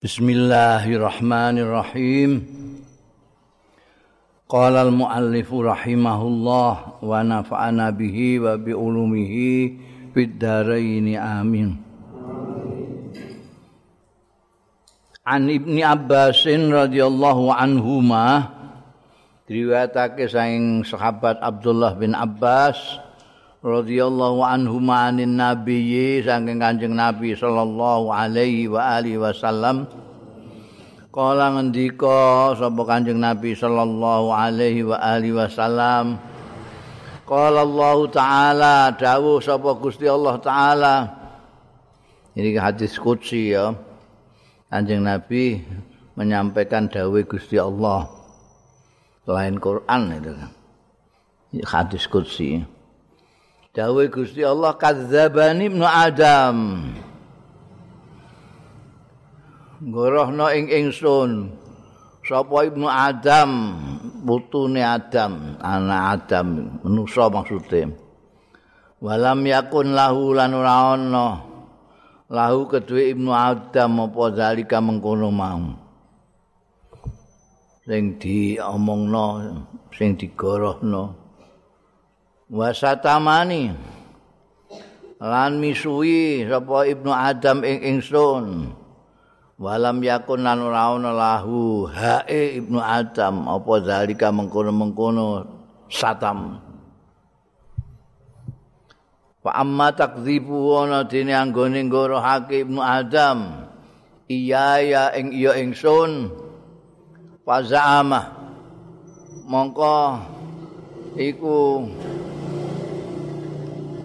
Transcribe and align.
Bismillahirrahmanirrahim. 0.00 2.48
Qala 4.48 4.88
al-muallif 4.88 5.52
rahimahullah 5.52 7.04
wa 7.04 7.20
nafa'ana 7.20 7.92
bihi 7.92 8.40
wa 8.40 8.56
bi 8.56 8.72
ulumihi 8.72 9.76
fid 10.16 10.40
amin. 10.40 11.76
An 15.20 15.52
Ibni 15.52 15.84
Abbas 15.84 16.48
radhiyallahu 16.48 17.52
anhuma 17.52 18.56
diriwayatake 19.52 20.32
saking 20.32 20.80
sahabat 20.80 21.44
Abdullah 21.44 21.92
bin 22.00 22.16
Abbas 22.16 23.04
radhiyallahu 23.60 24.40
anhu 24.40 24.80
manin 24.80 25.36
nabiyyi 25.36 26.24
saking 26.24 26.56
Kanjeng 26.56 26.96
Nabi 26.96 27.36
sallallahu 27.36 28.08
alaihi 28.08 28.72
wa 28.72 28.96
alihi 28.96 29.20
wasallam. 29.20 29.84
Kala 31.12 31.52
ngendika 31.52 32.56
sapa 32.56 32.82
Kanjeng 32.88 33.20
Nabi 33.20 33.52
sallallahu 33.52 34.32
alaihi 34.32 34.88
wa 34.88 34.96
alihi 34.96 35.36
wasallam? 35.36 36.16
Qala 37.28 37.62
Allah 37.62 37.98
Ta'ala 38.10 38.76
dawuh 38.96 39.38
sapa 39.44 39.76
Gusti 39.76 40.08
Allah 40.08 40.40
Ta'ala. 40.40 40.94
Ini 42.34 42.56
hadis 42.56 42.96
qudsi 42.96 43.54
ya. 43.54 43.76
Kanjeng 44.72 45.04
Nabi 45.04 45.60
menyampaikan 46.16 46.88
dawuh 46.88 47.22
Gusti 47.28 47.60
Allah. 47.60 48.08
Selain 49.28 49.60
Quran 49.60 50.02
itu 50.16 50.32
kan. 50.32 50.50
Hadis 51.66 52.06
qudsi 52.06 52.62
Dawe 53.70 54.02
Gusti 54.10 54.42
Allah 54.42 54.74
kadzabani 54.74 55.70
ibnu 55.70 55.86
Adam. 55.86 56.90
Gorohno 59.78 60.50
ing 60.50 60.66
ingsun. 60.66 61.54
Sapa 62.26 62.66
ibnu 62.66 62.90
Adam? 62.90 63.50
Putune 64.26 64.82
Adam, 64.82 65.54
anak 65.62 66.02
Adam, 66.18 66.78
manusa 66.82 67.30
maksude. 67.30 67.94
Walam 68.98 69.46
yakun 69.46 69.94
lahu 69.94 70.34
lan 70.34 70.50
ora 70.50 70.92
ana 70.98 71.40
lahu 72.26 72.68
kedue 72.68 73.14
ibnu 73.14 73.30
Adam 73.30 74.02
apa 74.02 74.34
zalika 74.34 74.82
mengkono 74.82 75.30
mau. 75.30 75.78
Sing 77.86 78.18
diomongno, 78.18 79.26
sing 79.94 80.18
digorohno. 80.18 81.19
Wasatamani. 82.50 83.72
Lan 85.22 85.62
misuwi 85.62 86.44
sapa 86.48 86.90
ibnu 86.90 87.14
adam 87.14 87.62
ing 87.62 87.78
ingsun. 87.96 88.74
Walam 89.60 90.00
yakun 90.00 90.40
lan 90.42 90.58
ora 90.64 90.90
ana 90.90 91.12
lahu. 91.12 91.86
Hae 91.86 92.58
ibnu 92.58 92.80
adam 92.80 93.46
apa 93.46 93.72
zalika 93.84 94.32
mengkono-mengkono 94.32 95.44
satam. 95.92 96.58
Fa 99.40 99.50
amma 99.60 99.92
takdzibu 99.92 100.80
ana 100.80 101.04
dene 101.04 101.36
anggone 101.36 101.84
ngorohake 101.84 102.64
ibnu 102.64 102.80
adam. 102.80 103.68
Iya 104.24 104.80
ya 104.80 105.02
ing 105.20 105.36
iya 105.36 105.60
ingsun. 105.60 106.32
Fa 107.44 107.60
za'ama. 107.60 108.40
Mongko 109.44 110.22
iku 111.20 111.84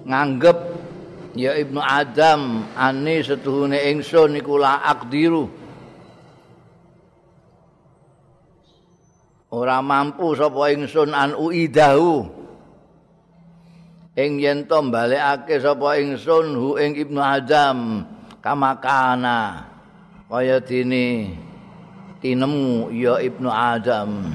nganggep 0.05 0.57
ya 1.35 1.57
Ibnu 1.57 1.81
Adam 1.81 2.63
ani 2.77 3.25
setuhune 3.25 3.81
ingsun 3.91 4.37
iku 4.39 4.61
la 4.61 4.79
akdiru 4.85 5.65
ora 9.55 9.79
mampu 9.79 10.35
sapa 10.35 10.71
ingsun 10.75 11.15
an 11.15 11.31
uidahu. 11.39 12.27
Ing 14.15 14.39
yen 14.39 14.63
to 14.63 14.79
balekake 14.79 15.59
sapa 15.59 15.99
ingsun 15.99 16.55
hu 16.55 16.79
ing 16.79 16.95
Ibnu 16.95 17.19
Adam 17.19 18.07
kamakana 18.39 19.67
kaya 20.31 20.63
dene 20.63 21.35
tinemu 22.23 22.95
ya 22.95 23.19
Ibnu 23.19 23.51
Adam 23.51 24.31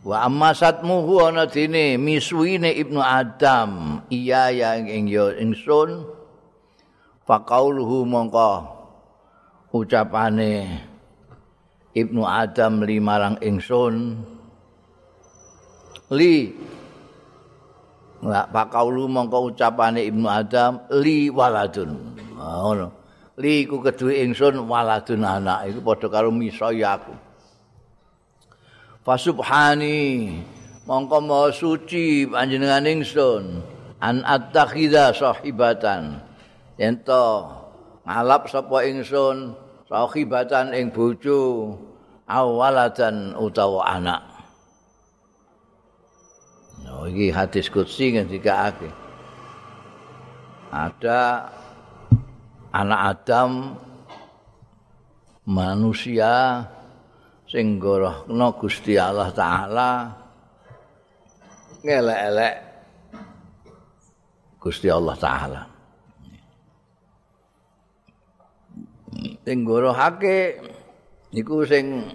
wa 0.00 0.16
ammasatmuhu 0.24 1.28
ana 1.28 1.44
dene 1.44 2.00
misuine 2.00 2.72
ibnu 2.72 3.00
adam 3.00 4.00
iya 4.08 4.48
yang 4.48 4.88
ing 4.88 5.06
yo 5.06 5.32
ingsun 5.36 6.08
faqauluhu 7.28 8.08
mongko 8.08 8.64
ucapane 9.76 10.80
ibnu 11.92 12.24
adam 12.24 12.80
limarang 12.84 13.36
ingsun 13.44 14.24
li 16.10 16.56
Lah 18.20 18.44
pakaulu 18.52 19.08
mongko 19.08 19.48
ucapane 19.48 20.04
Ibnu 20.04 20.28
Adam 20.28 20.84
li 21.00 21.32
waladun. 21.32 22.20
Ngono. 22.36 22.88
Li 23.40 23.64
ku 23.64 23.80
kedue 23.80 24.20
ingsun 24.20 24.68
waladun 24.68 25.24
anak 25.24 25.72
iku 25.72 25.80
padha 25.80 26.12
karo 26.12 26.28
misaya 26.28 27.00
aku. 27.00 27.16
Fasubhani 29.04 30.40
mongko 30.84 31.18
maha 31.24 31.48
suci 31.54 32.28
panjenengan 32.28 32.84
ingsun 32.84 33.64
an 34.00 34.24
attakhidha 34.24 35.12
sahibatan 35.16 36.20
ento 36.76 37.48
ngalap 38.04 38.48
sapa 38.48 38.84
ingsun 38.88 39.56
sahibatan 39.88 40.72
ing 40.76 40.92
bojo 40.92 41.76
awalatan 42.28 43.36
utawa 43.36 43.86
anak 43.96 44.30
Oh, 46.90 47.08
ini 47.08 47.32
hadis 47.32 47.72
kutsi 47.72 48.12
ketika 48.12 48.68
ake. 48.68 48.90
Ada 50.68 51.48
anak 52.76 53.00
Adam 53.16 53.78
manusia 55.48 56.66
sing 57.50 57.82
gorohna 57.82 58.54
Gusti 58.54 58.94
Allah 58.94 59.34
taala. 59.34 59.90
Ngelek-elek 61.82 62.54
Gusti 64.62 64.86
Allah 64.86 65.16
taala. 65.18 65.62
Sing 69.42 69.66
gorohake 69.66 70.62
iku 71.34 71.66
sing 71.66 72.14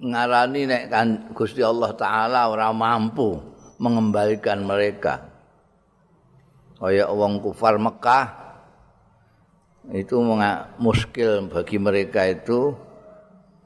ngarani 0.00 0.64
nek 0.64 0.84
kan 0.88 1.08
Gusti 1.36 1.60
Allah 1.60 1.92
taala 1.92 2.48
ora 2.48 2.72
mampu 2.72 3.36
mengembalikan 3.76 4.64
mereka. 4.64 5.28
Kaya 6.80 7.12
wong 7.12 7.44
kufar 7.44 7.76
Mekah 7.76 8.40
itu 9.92 10.16
muskil 10.80 11.44
bagi 11.52 11.76
mereka 11.76 12.24
itu 12.24 12.72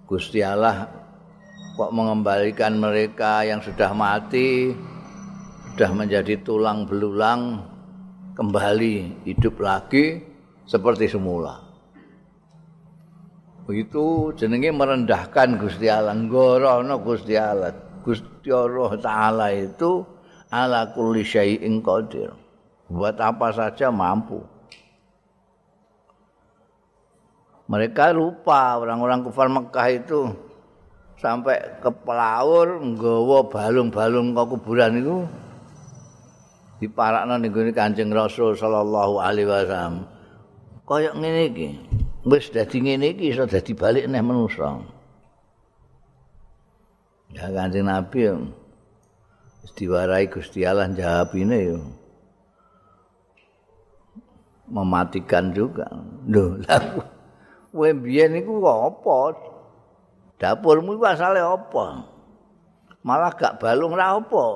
Gusti 0.05 0.45
Allah 0.45 0.85
kok 1.75 1.91
mengembalikan 1.91 2.77
mereka 2.77 3.41
yang 3.43 3.65
sudah 3.65 3.91
mati 3.97 4.77
sudah 5.75 5.91
menjadi 5.91 6.39
tulang 6.45 6.87
belulang 6.87 7.65
kembali 8.39 9.27
hidup 9.27 9.59
lagi 9.59 10.23
seperti 10.71 11.11
semula. 11.11 11.65
Begitu 13.65 14.37
jenenge 14.37 14.71
merendahkan 14.77 15.57
Gusti 15.57 15.89
Allah, 15.89 16.13
ngorono 16.13 17.01
Gusti 17.01 17.35
Allah. 17.35 17.73
Gusti 18.05 18.53
Allah 18.53 18.93
Ta'ala 19.01 19.49
itu 19.57 20.05
ala 20.53 20.93
kulli 20.93 21.25
syai'in 21.25 21.81
qadir. 21.81 22.31
Buat 22.93 23.17
apa 23.19 23.51
saja 23.57 23.89
mampu. 23.89 24.45
Mereka 27.65 28.13
lupa 28.13 28.77
orang-orang 28.77 29.25
kufar 29.25 29.49
Mekah 29.49 29.89
itu 29.89 30.29
sampai 31.17 31.81
ke 31.81 31.89
pelaur 32.05 32.77
nggawa 32.85 33.49
balung-balung 33.49 34.37
ke 34.37 34.43
kuburan 34.53 34.93
itu 35.01 35.17
diparakno 36.85 37.41
ning 37.41 37.49
gone 37.49 37.73
Kanjeng 37.73 38.13
Rasul 38.13 38.53
sallallahu 38.53 39.17
alaihi 39.17 39.49
wasallam. 39.49 40.05
Kaya 40.85 41.17
ngene 41.17 41.43
iki. 41.49 41.69
Wis 42.29 42.53
dadi 42.53 42.85
ngene 42.85 43.17
iki 43.17 43.33
iso 43.33 43.49
dadi 43.49 43.73
balik 43.73 44.05
neh 44.13 44.21
manusa. 44.21 44.85
Ya 47.33 47.49
Kanjeng 47.49 47.89
Nabi 47.89 48.29
wis 49.65 49.73
diwarai 49.73 50.29
Gusti 50.29 50.69
Allah 50.69 50.93
jawab 50.93 51.33
ini 51.33 51.59
yo. 51.73 51.81
Mematikan 54.69 55.57
juga. 55.57 55.89
Loh, 56.29 56.61
lah 56.69 57.14
kowe 57.75 57.91
biyen 57.91 58.39
iku 58.39 58.63
apa? 58.63 59.35
Dapurmu 60.39 60.95
iku 60.95 61.05
asale 61.11 61.43
apa? 61.43 62.07
Malah 63.03 63.35
gak 63.35 63.59
balung 63.59 63.99
ra 63.99 64.15
apa? 64.15 64.47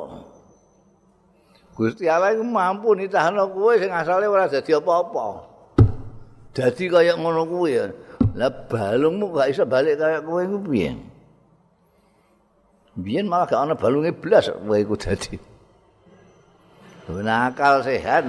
Gusti 1.75 2.07
Allah 2.07 2.35
iku 2.35 2.47
mampu 2.47 2.95
nitahno 2.95 3.51
kowe 3.51 3.75
sing 3.75 3.91
asale 3.91 4.31
ora 4.31 4.47
dadi 4.47 4.71
apa-apa. 4.71 5.27
Dadi 6.55 6.85
kaya 6.87 7.19
ngono 7.19 7.43
kuwi 7.47 7.71
ya. 7.75 7.87
Lah 8.39 8.51
balungmu 8.71 9.35
gak 9.35 9.51
iso 9.51 9.67
balik 9.67 9.99
kaya 9.99 10.23
kowe 10.23 10.43
iku 10.43 10.59
piye? 10.63 10.95
Biyen 12.99 13.27
malah 13.27 13.47
gak 13.47 13.63
ana 13.63 13.75
balunge 13.75 14.15
blas 14.15 14.51
kowe 14.51 14.79
iku 14.79 14.95
dadi. 14.95 15.39
Nakal 17.09 17.87
sehat 17.87 18.27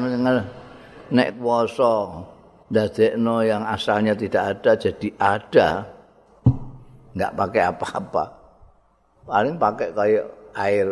nek 1.09 1.29
puasa 1.35 2.23
dadekno 2.69 3.41
yang 3.41 3.65
asalnya 3.65 4.13
tidak 4.13 4.57
ada 4.57 4.71
jadi 4.77 5.09
ada. 5.17 5.69
Enggak 7.17 7.33
pakai 7.35 7.61
apa-apa. 7.65 8.23
Paling 9.25 9.55
pakai 9.57 9.89
kayak 9.91 10.25
air 10.55 10.87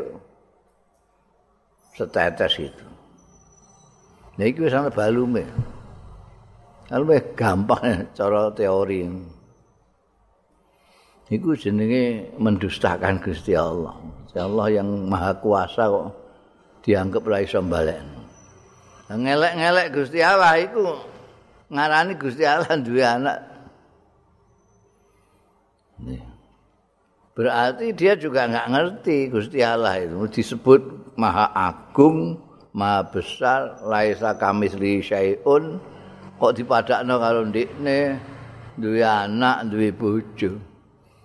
setetes 1.94 2.54
itu. 2.62 2.86
Nah, 4.38 4.46
itu 4.46 4.70
misalnya 4.70 4.94
balume. 4.94 5.46
Kalau 6.88 7.10
gampang 7.34 8.14
cara 8.14 8.54
teori. 8.54 9.02
Iku 11.28 11.60
jenenge 11.60 12.32
mendustakan 12.40 13.20
Gusti 13.20 13.52
Allah. 13.52 13.98
Gusti 14.24 14.40
Allah 14.40 14.68
yang 14.72 14.88
maha 15.10 15.36
kuasa 15.42 15.92
kok 15.92 16.08
dianggap 16.88 17.28
ra 17.28 17.44
iso 17.44 17.60
balen. 17.60 18.08
Ngelek-ngelek 19.12 19.88
Gusti 19.92 20.24
Allah 20.24 20.56
iku 20.64 21.17
ngarani 21.68 22.14
Gusti 22.16 22.44
Allah 22.48 22.76
duwe 22.80 23.04
anak. 23.04 23.38
Berarti 27.38 27.94
dia 27.94 28.18
juga 28.18 28.50
nggak 28.50 28.68
ngerti 28.74 29.18
Gusti 29.30 29.62
Allah 29.62 30.02
itu. 30.02 30.18
Disebut 30.26 31.14
maha 31.22 31.54
agung, 31.54 32.42
maha 32.74 33.06
besar, 33.14 33.78
laisa 33.86 34.34
kamisli 34.34 35.06
syai'un. 35.06 35.78
Kok 36.38 36.54
dipadakno 36.54 37.18
karo 37.22 37.46
ndikne? 37.46 38.18
Duwe 38.78 39.02
anak 39.02 39.74
duwe 39.74 39.90
bojo. 39.90 40.62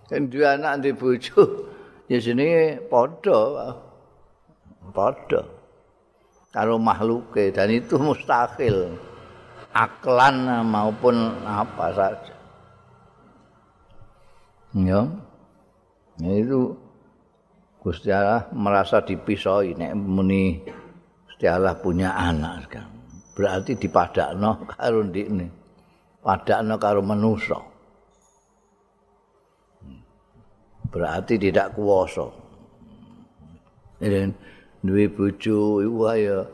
Kan 0.09 0.33
duwe 0.33 0.47
anak 0.49 0.81
duwe 0.81 0.93
bojo 0.97 1.69
ya 2.13 2.17
jenenge 2.17 2.81
padha 2.89 3.77
padha. 4.93 5.45
Karo 6.53 6.77
makhluke. 6.77 7.53
Dan 7.53 7.73
itu 7.73 7.97
mustahil 7.97 8.97
aklan 9.73 10.49
maupun 10.69 11.17
apa 11.45 11.87
saja. 11.93 12.35
Ya. 14.73 15.01
Nah, 16.23 16.35
itu 16.37 16.77
Gusti 17.83 18.15
Allah 18.15 18.47
merasa 18.55 19.03
dipisoi 19.03 19.75
nek 19.75 19.93
muni 19.97 20.63
Gusti 21.29 21.45
Allah 21.49 21.77
punya 21.77 22.15
anak 22.15 22.69
sekarang. 22.69 22.95
Berarti 23.33 23.73
dipadakno 23.81 24.69
karo 24.69 25.01
ndikne. 25.03 25.49
Padakno 26.23 26.79
karo 26.79 27.01
manusa 27.03 27.73
berarti 30.93 31.41
tidak 31.41 31.73
kuwasa 31.73 32.29
dan 34.05 34.37
duwe 34.85 35.09
bojo 35.09 35.81
iku 35.81 36.05
ya 36.13 36.45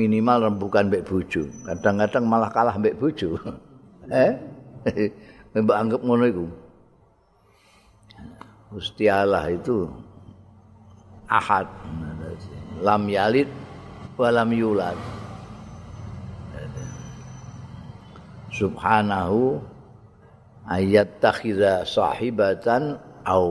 minimal 0.00 0.48
rembukan 0.48 0.88
mbek 0.88 1.04
bojo. 1.04 1.44
Kadang-kadang 1.68 2.24
malah 2.24 2.48
kalah 2.48 2.76
mbek 2.80 2.96
bojo. 2.96 3.36
Eh? 4.10 4.34
Mbak 5.54 5.76
anggap 5.78 6.00
ngono 6.02 6.24
iku. 6.26 6.46
Gusti 8.74 9.06
Allah 9.06 9.46
itu 9.54 9.86
ahad. 11.30 11.70
Lam 12.82 13.06
yalid 13.06 13.46
wa 14.18 14.34
lam 14.34 14.50
yulad. 14.50 14.98
Subhanahu 18.50 19.62
ayat 20.66 21.22
takhidha 21.22 21.86
sahibatan 21.86 22.98
aw 23.22 23.42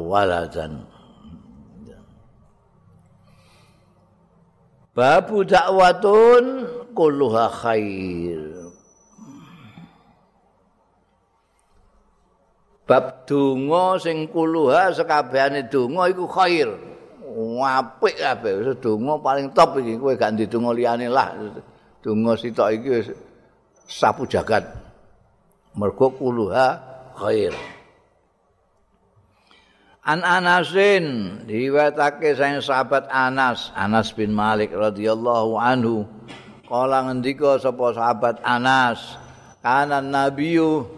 babu 4.94 5.46
dakwatun 5.46 6.46
kulluha 6.94 7.48
khair. 7.50 8.42
Bab 12.90 13.30
donga 13.30 14.02
sing 14.02 14.26
kulluha 14.34 14.90
sekabehane 14.94 15.70
donga 15.70 16.10
iku 16.10 16.26
khair. 16.26 16.70
Apik 17.60 18.18
kabeh 18.18 18.74
donga 18.82 19.22
paling 19.22 19.54
top 19.54 19.78
iki 19.78 19.96
kowe 20.02 20.14
gak 20.18 20.34
ndonga 20.34 20.72
liyane 20.74 21.08
lah. 21.08 21.38
Donga 22.02 22.34
sitok 22.34 22.70
iki 22.82 22.90
wis 22.90 23.08
sapu 23.86 24.26
jagat. 24.26 24.66
Mergo 25.78 26.10
kuluha 26.18 26.82
khair 27.14 27.54
An 30.10 30.26
Anasin 30.26 31.06
diwatake 31.46 32.34
sang 32.34 32.58
sahabat 32.66 33.06
Anas 33.14 33.70
Anas 33.78 34.10
bin 34.10 34.34
Malik 34.34 34.74
radhiyallahu 34.74 35.54
anhu 35.54 36.10
kala 36.66 37.06
ngendika 37.06 37.62
sapa 37.62 37.94
sahabat 37.94 38.42
Anas 38.42 39.22
kana 39.62 40.02
nabiyu 40.02 40.90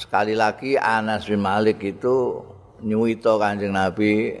sekali 0.00 0.32
lagi 0.32 0.80
Anas 0.80 1.28
bin 1.28 1.44
Malik 1.44 1.84
itu 1.84 2.40
nyuwita 2.80 3.36
Kanjeng 3.36 3.76
Nabi 3.76 4.40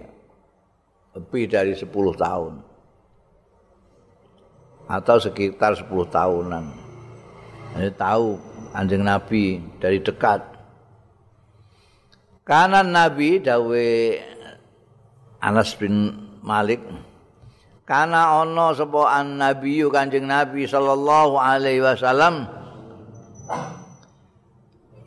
lebih 1.12 1.44
dari 1.44 1.76
10 1.76 1.92
tahun 1.92 2.56
atau 4.88 5.16
sekitar 5.20 5.76
10 5.76 5.92
tahunan. 6.08 6.64
Ini 7.76 7.92
tahu 8.00 8.40
anjing 8.72 9.04
Nabi 9.04 9.60
dari 9.76 10.00
dekat. 10.00 10.51
Kanan 12.52 12.92
Nabi 12.92 13.40
dawe 13.40 13.88
Anas 15.40 15.72
bin 15.72 16.12
Malik 16.44 16.84
karena 17.88 18.44
ono 18.44 18.76
sapa 18.76 19.08
an 19.08 19.40
nabi 19.40 19.80
kanjeng 19.88 20.28
nabi 20.28 20.68
sallallahu 20.68 21.40
alaihi 21.40 21.80
wasallam 21.80 22.44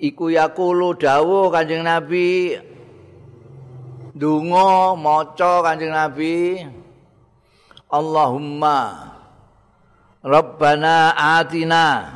iku 0.01 0.33
yakulu 0.33 0.97
dawuh 0.97 1.53
kanjeng 1.53 1.85
nabi 1.85 2.57
donga 4.17 4.97
maca 4.97 5.61
kanjeng 5.69 5.93
nabi 5.93 6.65
Allahumma 7.93 9.13
Rabbana 10.25 11.13
atina 11.13 12.09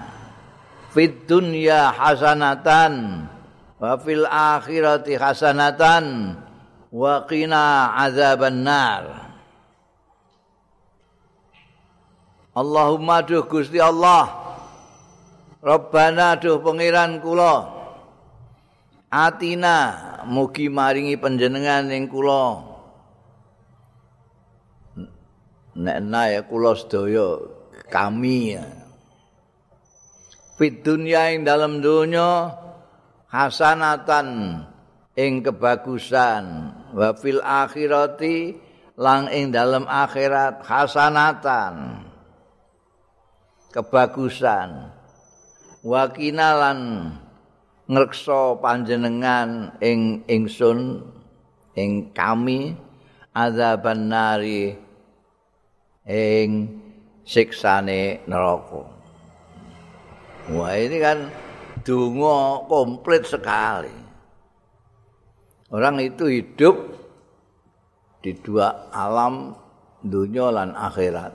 fid 0.90 1.30
dunya 1.30 1.94
hasanatan 1.94 3.30
wa 3.80 3.96
fil 3.96 4.28
akhirati 4.28 5.16
hasanatan 5.16 6.36
wa 6.92 7.24
qina 7.26 7.96
azaban 7.96 8.62
nar. 8.62 9.32
Allahumma 12.54 13.24
duh 13.24 13.48
Gusti 13.48 13.80
Allah 13.80 14.28
Rabbana 15.64 16.36
duh 16.36 16.60
pangeran 16.60 17.24
kula 17.24 17.80
Atina 19.10 19.78
mugi 20.30 20.70
maringi 20.70 21.18
panjenengan 21.18 21.90
ing 21.90 22.06
kula. 22.12 22.68
Nek 25.80 25.98
ya 26.30 26.42
kula 26.46 26.76
sedaya 26.76 27.42
kami 27.90 28.60
ya 28.60 28.80
fit 30.60 30.84
dunya 30.84 31.32
ing 31.32 31.48
dalam 31.48 31.80
dunya 31.80 32.52
hasanatan 33.30 34.62
ing 35.14 35.46
kebagusan 35.46 36.74
wa 36.94 37.14
fil 37.14 37.42
akhirati 37.42 38.58
lang 39.00 39.32
ing 39.32 39.56
dalam 39.56 39.88
akhirat 39.88 40.66
hasanatan. 40.68 42.06
Kebagusan. 43.70 44.92
Wa 45.86 46.12
kinalan 46.12 47.14
ngrekso 47.88 48.60
panjenengan 48.60 49.80
ing 49.80 50.28
ingsun 50.28 51.06
ing 51.80 52.12
kami 52.12 52.76
azaban 53.32 54.12
nari 54.12 54.76
ing 56.04 56.50
siksane 57.24 58.26
neraka. 58.28 58.84
Wah 60.50 60.74
ini 60.76 60.98
kan 60.98 61.30
dungo 61.84 62.66
komplit 62.68 63.26
sekali. 63.26 63.94
Orang 65.70 66.02
itu 66.02 66.26
hidup 66.26 66.76
di 68.26 68.34
dua 68.42 68.90
alam 68.90 69.54
dunia 70.02 70.50
dan 70.50 70.74
akhirat. 70.74 71.34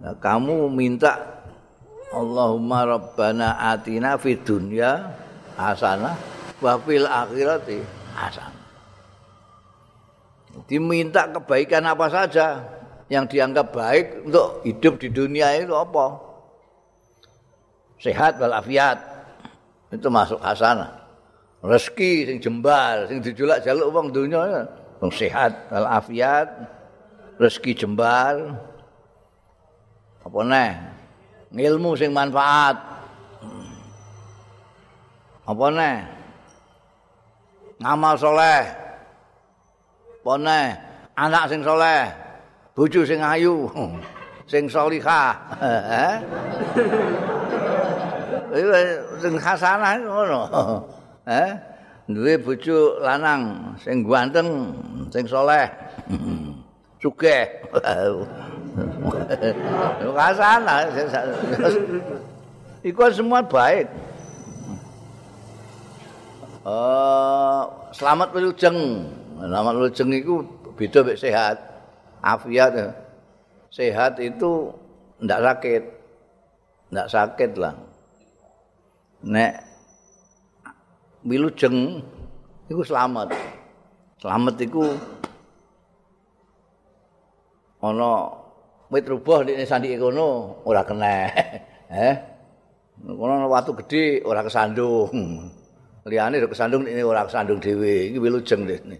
Nah, 0.00 0.14
kamu 0.16 0.72
minta 0.72 1.14
Allahumma 2.10 2.82
rabbana 2.98 3.54
atina 3.70 4.18
fid 4.18 4.42
dunya 4.42 5.14
hasanah 5.54 6.18
wa 6.58 6.74
fil 6.82 7.06
akhirati 7.06 7.78
hasanah. 8.16 8.58
Diminta 10.66 11.30
kebaikan 11.30 11.86
apa 11.86 12.10
saja 12.10 12.66
yang 13.06 13.26
dianggap 13.30 13.70
baik 13.70 14.26
untuk 14.26 14.66
hidup 14.66 14.98
di 14.98 15.08
dunia 15.14 15.54
itu 15.54 15.74
apa? 15.74 16.29
Sehat 18.00 18.40
walafiat. 18.40 18.98
Itu 19.92 20.10
masuk 20.10 20.40
hasanah 20.42 21.00
rezeki 21.60 22.12
sing 22.24 22.36
jembar 22.40 23.04
sing 23.04 23.20
dijulak 23.20 23.60
jaluk 23.60 23.92
wong 23.92 24.08
donya 24.08 24.64
wong 25.00 25.12
sehat 25.12 25.52
al 25.68 25.84
afiat 26.00 26.48
rezeki 27.36 27.84
jembar. 27.84 28.36
Apa 30.20 30.40
neh? 30.44 30.70
Ilmu 31.56 31.96
sing 31.96 32.12
manfaat. 32.12 32.76
Apa 35.48 35.66
neh? 35.72 35.96
Ngamal 37.80 38.14
soleh. 38.20 38.62
Apa 40.20 40.32
neh? 40.36 40.66
Anak 41.16 41.48
sing 41.48 41.64
soleh. 41.64 42.12
Bojo 42.76 43.00
sing 43.08 43.24
ayu. 43.24 43.64
Sing 44.50 44.66
salihah 44.66 45.30
sing 45.54 46.26
hasanah 49.38 49.92
ngono 50.02 50.40
eh 51.26 51.50
duwe 52.10 52.34
bojo 52.42 52.98
lanang 52.98 53.74
sing 53.78 54.02
ganteng 54.02 54.74
sing 55.14 55.24
soleh 55.30 55.70
sugih 56.98 57.46
hasanah 60.18 60.90
iku 62.82 63.02
semua 63.14 63.40
baik 63.46 63.86
uh, 66.66 67.62
selamat 67.94 68.28
wilujeng 68.34 69.06
selamat 69.38 69.72
wilujeng 69.78 70.10
itu 70.10 70.34
beda 70.74 70.98
mek 71.06 71.18
sehat 71.20 71.56
afiat 72.24 72.72
sehat 73.70 74.18
itu 74.18 74.74
ndak 75.22 75.40
sakit 75.40 75.82
ndak 76.90 77.06
sakit 77.06 77.50
lah 77.54 77.74
nek 79.24 79.52
wilujeng 81.28 82.00
iku 82.72 82.80
selamat 82.80 83.36
selamat 84.20 84.54
iku 84.64 84.84
ana 87.84 88.32
wit 88.92 89.04
rubuh 89.06 89.46
nek 89.46 89.64
sandike 89.64 89.96
kono 89.96 90.60
ora 90.64 90.84
kena. 90.84 91.16
Eh? 91.90 92.14
Kono 93.02 93.50
watu 93.50 93.74
gedhe 93.74 94.22
ora 94.22 94.46
kesandung. 94.46 95.10
Liyane 96.06 96.38
kesandung 96.46 96.86
ini 96.86 97.02
ora 97.02 97.26
kesandung 97.26 97.58
dhewe 97.58 98.14
iki 98.14 98.18
wilujeng 98.22 98.62
dene 98.62 98.96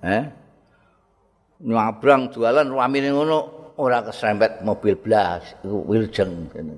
eh? 0.00 0.24
Nyabrang 1.60 2.32
jualan 2.32 2.64
ramine 2.72 3.12
ngono 3.12 3.38
ora 3.76 4.00
kesempet 4.02 4.64
mobil 4.64 4.96
blas 4.96 5.52
iku 5.60 5.84
wilujeng 5.84 6.48
kene 6.48 6.74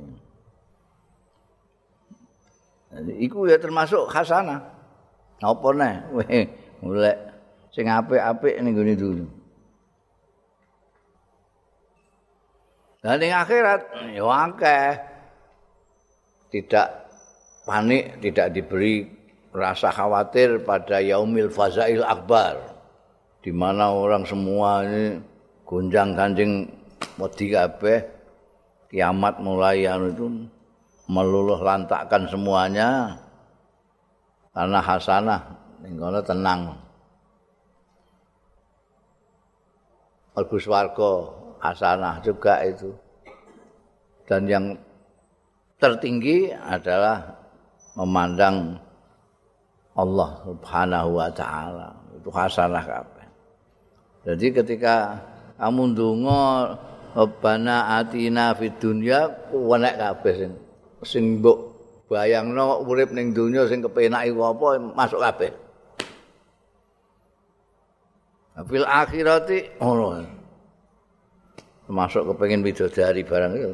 iku 3.21 3.49
ya 3.49 3.61
termasuk 3.61 4.09
khasana 4.09 4.62
apa 5.41 5.69
neh? 5.76 5.95
Golek 6.81 7.17
sing 7.73 7.93
apik-apik 7.93 8.57
ning 8.65 8.73
gone 8.73 8.95
dulu. 8.97 9.26
Dan 13.05 13.21
ning 13.21 13.33
akhirat 13.37 13.81
ya 14.17 14.25
akeh. 14.25 14.88
Tidak 16.47 16.88
panik, 17.67 18.23
tidak 18.23 18.55
diberi 18.55 19.05
rasa 19.50 19.93
khawatir 19.93 20.62
pada 20.62 21.03
yaumil 21.03 21.50
fazail 21.50 22.07
akbar 22.07 22.76
di 23.43 23.50
mana 23.50 23.93
orang 23.93 24.25
semua 24.25 24.87
ini 24.87 25.21
gonjang 25.67 26.15
ganjing 26.17 26.71
wedi 27.19 27.47
kabeh. 27.53 27.99
Kiamat 28.87 29.43
mulai 29.43 29.83
anu 29.91 30.15
itu 30.15 30.26
meluluh 31.07 31.63
lantakkan 31.63 32.27
semuanya 32.27 33.15
karena 34.51 34.79
hasanah 34.83 35.43
ning 35.83 35.99
tenang 36.27 36.87
Albu 40.37 40.61
swarga 40.61 41.33
hasanah 41.65 42.21
juga 42.21 42.61
itu. 42.61 42.93
Dan 44.29 44.45
yang 44.45 44.77
tertinggi 45.81 46.53
adalah 46.53 47.25
memandang 47.97 48.77
Allah 49.97 50.31
Subhanahu 50.45 51.17
wa 51.17 51.33
taala. 51.33 51.89
Itu 52.21 52.29
hasanah 52.29 52.85
kabeh. 52.85 53.27
Jadi 54.29 54.47
ketika 54.61 55.25
kamu 55.57 55.97
ndonga 55.97 56.77
Rabbana 57.17 57.97
atina 57.97 58.53
fid 58.53 58.77
dunya 58.77 59.33
wenek 59.57 59.97
kabeh 59.97 60.35
sing 60.37 60.53
sing 61.03 61.43
mbok 61.43 61.59
bayangno 62.07 62.87
urip 62.87 63.12
ning 63.12 63.35
donya 63.35 63.67
sing 63.69 63.83
kepenak 63.83 64.31
iku 64.31 64.55
apa 64.55 64.67
masuk 64.95 65.21
kabeh. 65.21 65.53
Fil 68.57 68.88
akhirati 68.88 69.85
oh, 69.85 70.25
masuk 71.87 72.35
kepengen 72.35 72.67
bidodari 72.67 73.23
barang 73.23 73.53
itu 73.55 73.71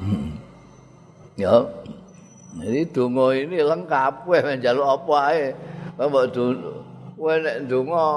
hmm. 0.00 0.30
ya 1.36 1.68
jadi 2.56 2.80
dungo 2.88 3.34
ini 3.36 3.60
lengkap 3.60 4.24
weh 4.24 4.40
menjaluk 4.40 4.88
apa 4.88 5.16
ae 5.34 5.44
mbok 6.00 6.24
dungo 6.32 6.72
kowe 7.20 7.34
nek 7.36 7.56
dungo 7.68 8.08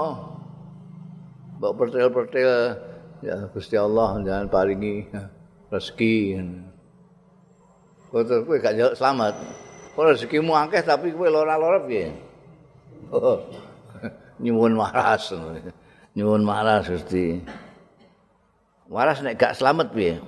mbok 1.59 1.73
pertel-pertel 1.75 2.79
ya 3.19 3.35
Gusti 3.51 3.75
Allah 3.75 4.23
jangan 4.23 4.47
paringi 4.47 5.09
rezeki 5.73 6.37
kowe 8.13 8.21
kowe 8.21 8.57
gak 8.61 8.77
njaluk 8.77 8.93
selamat 8.93 9.33
kowe 9.97 10.05
rezekimu 10.13 10.53
akeh 10.53 10.85
tapi 10.85 11.09
kowe 11.09 11.25
lara-lara 11.25 11.81
piye 11.89 12.13
oh, 13.09 13.41
nyuwun 14.43 14.77
waras 14.77 15.33
nyuwun 16.13 16.45
waras 16.45 16.85
Gusti. 16.89 17.41
Waras 18.89 19.25
nek 19.25 19.37
gak 19.41 19.57
selamat 19.57 19.89
piye? 19.93 20.21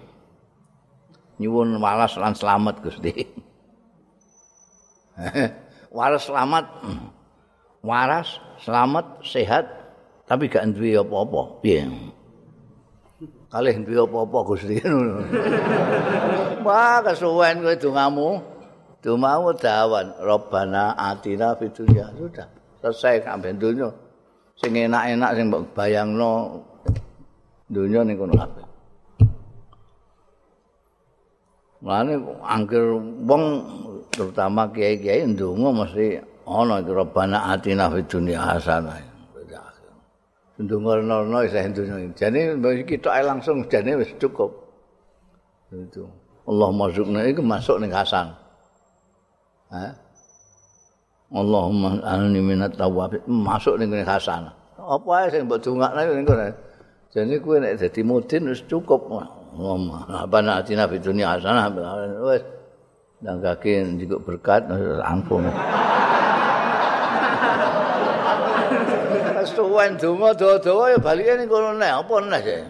Nyuwun 1.37 1.77
waras 1.77 2.17
lan 2.17 2.33
selamat 2.33 2.81
Gusti. 2.81 3.13
waras 5.97 6.25
selamat. 6.25 6.65
Waras, 7.85 8.41
selamat, 8.65 9.21
sehat, 9.21 9.69
tapi 10.25 10.49
gak 10.49 10.65
duwe 10.73 10.97
apa-apa. 10.97 11.61
Piye? 11.61 11.85
Kalih 13.55 13.87
duwe 13.87 14.03
apa-apa 14.03 14.39
Gusti. 14.51 14.75
Wah, 16.67 16.99
kesuwen 17.07 17.63
kowe 17.63 17.75
dongamu. 17.79 18.43
Dongamu 18.99 19.55
dawan, 19.55 20.11
Rabbana 20.19 20.91
atina 20.99 21.55
fid 21.55 21.71
dunya. 21.71 22.11
Sudah, 22.19 22.51
selesai 22.83 23.23
sampai 23.23 23.55
dunia. 23.55 23.87
sing 24.55 24.71
enak-enak 24.71 25.31
sing 25.35 25.51
mbok 25.51 25.63
bayangno 25.75 26.63
dunya 27.67 28.07
ning 28.07 28.15
kono 28.15 28.33
kabeh. 28.39 28.65
Mulane 31.83 32.13
angger 32.39 32.95
wong 33.27 33.43
terutama 34.15 34.71
kiai-kiai 34.71 35.27
ndonga 35.27 35.69
mesti 35.75 36.23
ana 36.47 36.79
iki 36.79 36.91
robana 36.91 37.51
atina 37.51 37.91
fid 37.91 38.07
dunya 38.07 38.39
hasanah. 38.39 39.14
Ndonga 40.55 41.03
nono 41.03 41.43
isih 41.43 41.67
dunya. 41.75 41.99
Jane 42.15 42.55
iki 42.79 42.95
tok 43.03 43.11
langsung 43.27 43.67
jane 43.67 43.99
wis 43.99 44.15
cukup. 44.15 44.55
Itu. 45.75 46.07
Allah 46.47 46.69
masukna 46.71 47.27
iku 47.27 47.43
masuk 47.43 47.83
ning 47.83 47.91
hasan. 47.91 48.31
Ha? 49.73 49.91
Allahumma 51.35 51.99
anni 52.07 52.39
minat 52.39 52.79
tawwab 52.79 53.19
masuk 53.27 53.75
ning 53.83 53.91
hasanah. 54.07 54.55
Apa 54.79 55.27
ae 55.27 55.27
sing 55.33 55.43
mbok 55.43 55.59
dongakne 55.59 56.01
ning 56.07 56.23
kene. 56.23 56.47
Jane 57.11 57.35
kuwi 57.43 57.59
nek 57.59 57.75
dadi 57.75 58.01
mudin 58.07 58.47
wis 58.47 58.63
cukup. 58.63 59.11
Apa 60.07 60.37
nak 60.39 60.63
atina 60.63 60.87
fi 60.87 61.03
dunya 61.03 61.35
hasanah 61.35 61.67
wis 62.31 62.43
nang 63.19 63.43
kaki 63.43 63.99
juga 63.99 64.23
berkat 64.23 64.71
ampun. 65.03 65.51
Suwen 69.55 69.95
donga 69.95 70.35
dawa-dawa 70.35 70.91
ya 70.91 70.97
balike 70.99 71.33
ning 71.39 71.47
kono 71.47 71.71
nek 71.79 71.91
apa 72.03 72.15
nek 72.21 72.41
sih. 72.43 72.63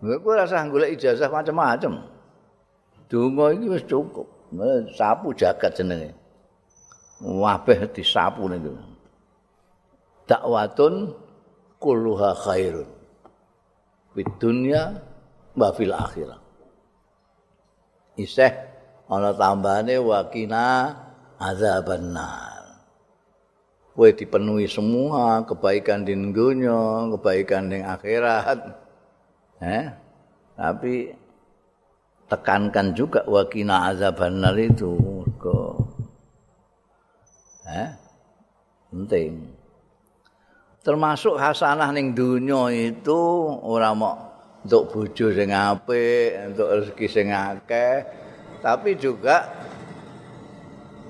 Kowe 0.00 0.32
rasa 0.32 0.64
golek 0.70 0.96
ijazah 0.96 1.28
macam-macam. 1.28 2.06
Donga 3.10 3.46
iki 3.52 3.66
wis 3.68 3.84
cukup. 3.84 4.26
Sapu 4.94 5.34
jagat 5.34 5.74
jenenge. 5.76 6.20
wabeh 7.20 7.92
disapu 7.92 8.48
niku. 8.48 8.72
Dakwatun 10.24 11.12
kulluha 11.76 12.32
khairun. 12.32 12.88
Fid 14.16 14.30
dunya 14.40 14.98
wa 15.54 15.68
fil 15.76 15.92
akhirah. 15.92 16.40
Iseh 18.18 18.52
ana 19.06 19.30
tambahane 19.36 20.00
wakina 20.00 20.96
azaban 21.38 22.14
nar. 22.14 22.49
Kowe 23.90 24.08
dipenuhi 24.14 24.70
semua 24.70 25.44
kebaikan 25.44 26.06
di 26.06 26.14
dunia, 26.14 27.10
kebaikan 27.16 27.68
di 27.68 27.84
akhirat. 27.84 28.58
Eh? 29.60 29.84
Tapi 30.56 30.94
tekankan 32.30 32.94
juga 32.94 33.26
wakina 33.26 33.90
azabannar 33.90 34.54
itu 34.54 34.94
ke 35.42 35.58
eh 37.66 37.90
penting 38.94 39.50
termasuk 40.86 41.34
hasanah 41.34 41.90
ning 41.90 42.14
dunya 42.14 42.94
itu 42.94 43.20
ora 43.66 43.90
mau 43.98 44.30
untuk 44.62 44.94
bojo 44.94 45.34
sing 45.34 45.50
apik 45.50 46.54
untuk 46.54 46.68
rezeki 46.70 47.06
sing 47.10 47.28
akeh 47.34 48.06
tapi 48.62 48.94
juga 48.94 49.50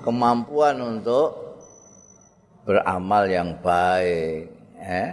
kemampuan 0.01 0.81
untuk 0.81 1.40
beramal 2.63 3.25
yang 3.25 3.57
baik 3.59 4.49
eh 4.77 5.11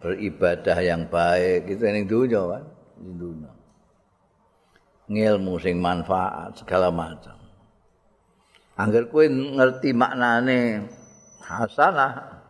beribadah 0.00 0.78
yang 0.82 1.06
baik 1.06 1.68
itu 1.68 1.82
ning 1.86 2.08
dunya 2.08 2.40
kan 2.40 2.64
ning 3.00 3.14
dunya 3.20 3.52
ngilmu 5.12 5.60
sing 5.60 5.76
manfaat 5.76 6.56
segala 6.56 6.88
macam. 6.88 7.36
Angger 8.78 9.12
kowe 9.12 9.28
ngerti 9.28 9.92
maknane 9.92 10.88
hasanah, 11.44 12.40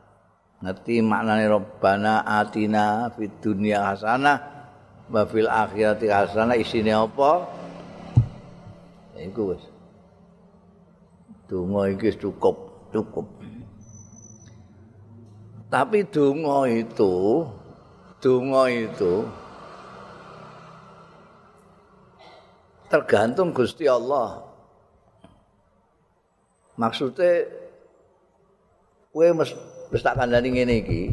ngerti 0.63 1.03
maknane 1.03 1.51
robbana 1.51 2.23
atina 2.23 3.11
fid 3.19 3.43
dunya 3.43 3.83
hasanah 3.83 4.39
wa 5.11 5.23
fil 5.27 5.51
akhirati 5.51 6.07
hasanah 6.07 6.55
isine 6.55 6.95
apa? 6.95 7.51
Iku 9.19 9.55
wis. 9.55 9.63
Donga 11.51 11.91
iki 11.91 12.15
cukup, 12.17 12.89
cukup. 12.95 13.27
Tapi 15.73 16.05
donga 16.05 16.69
itu, 16.69 17.49
donga 18.21 18.69
itu 18.69 19.25
tergantung 22.93 23.57
Gusti 23.57 23.89
Allah. 23.89 24.45
Maksudnya 26.77 27.49
kowe 29.17 29.25
mesti 29.33 29.57
wis 29.89 30.05
tak 30.05 30.21
kandhani 30.21 30.53
ngene 30.53 30.75
iki. 30.85 31.05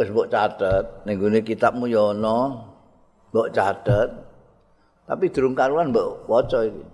Wis 0.00 0.08
mbok 0.08 0.32
catet 0.32 1.04
ning 1.04 1.20
gone 1.20 1.44
kitabmu 1.44 1.92
ya 1.92 2.16
ana, 2.16 2.56
mbok 3.36 3.52
catet. 3.52 4.16
Tapi 5.04 5.28
durung 5.28 5.52
karuan 5.52 5.92
mbok 5.92 6.24
waca 6.24 6.64
iki. 6.64 6.84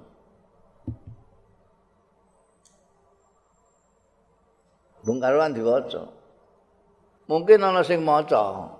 Bung 5.06 5.22
karuan 5.22 5.54
diwaca. 5.54 6.15
Mungkin 7.26 7.58
ana 7.58 7.82
sing 7.82 8.06
maca. 8.06 8.70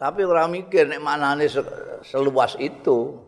Tapi 0.00 0.24
ora 0.24 0.48
mikir 0.48 0.88
nek 0.88 1.04
manane 1.04 1.46
seluas 2.02 2.56
itu. 2.56 3.20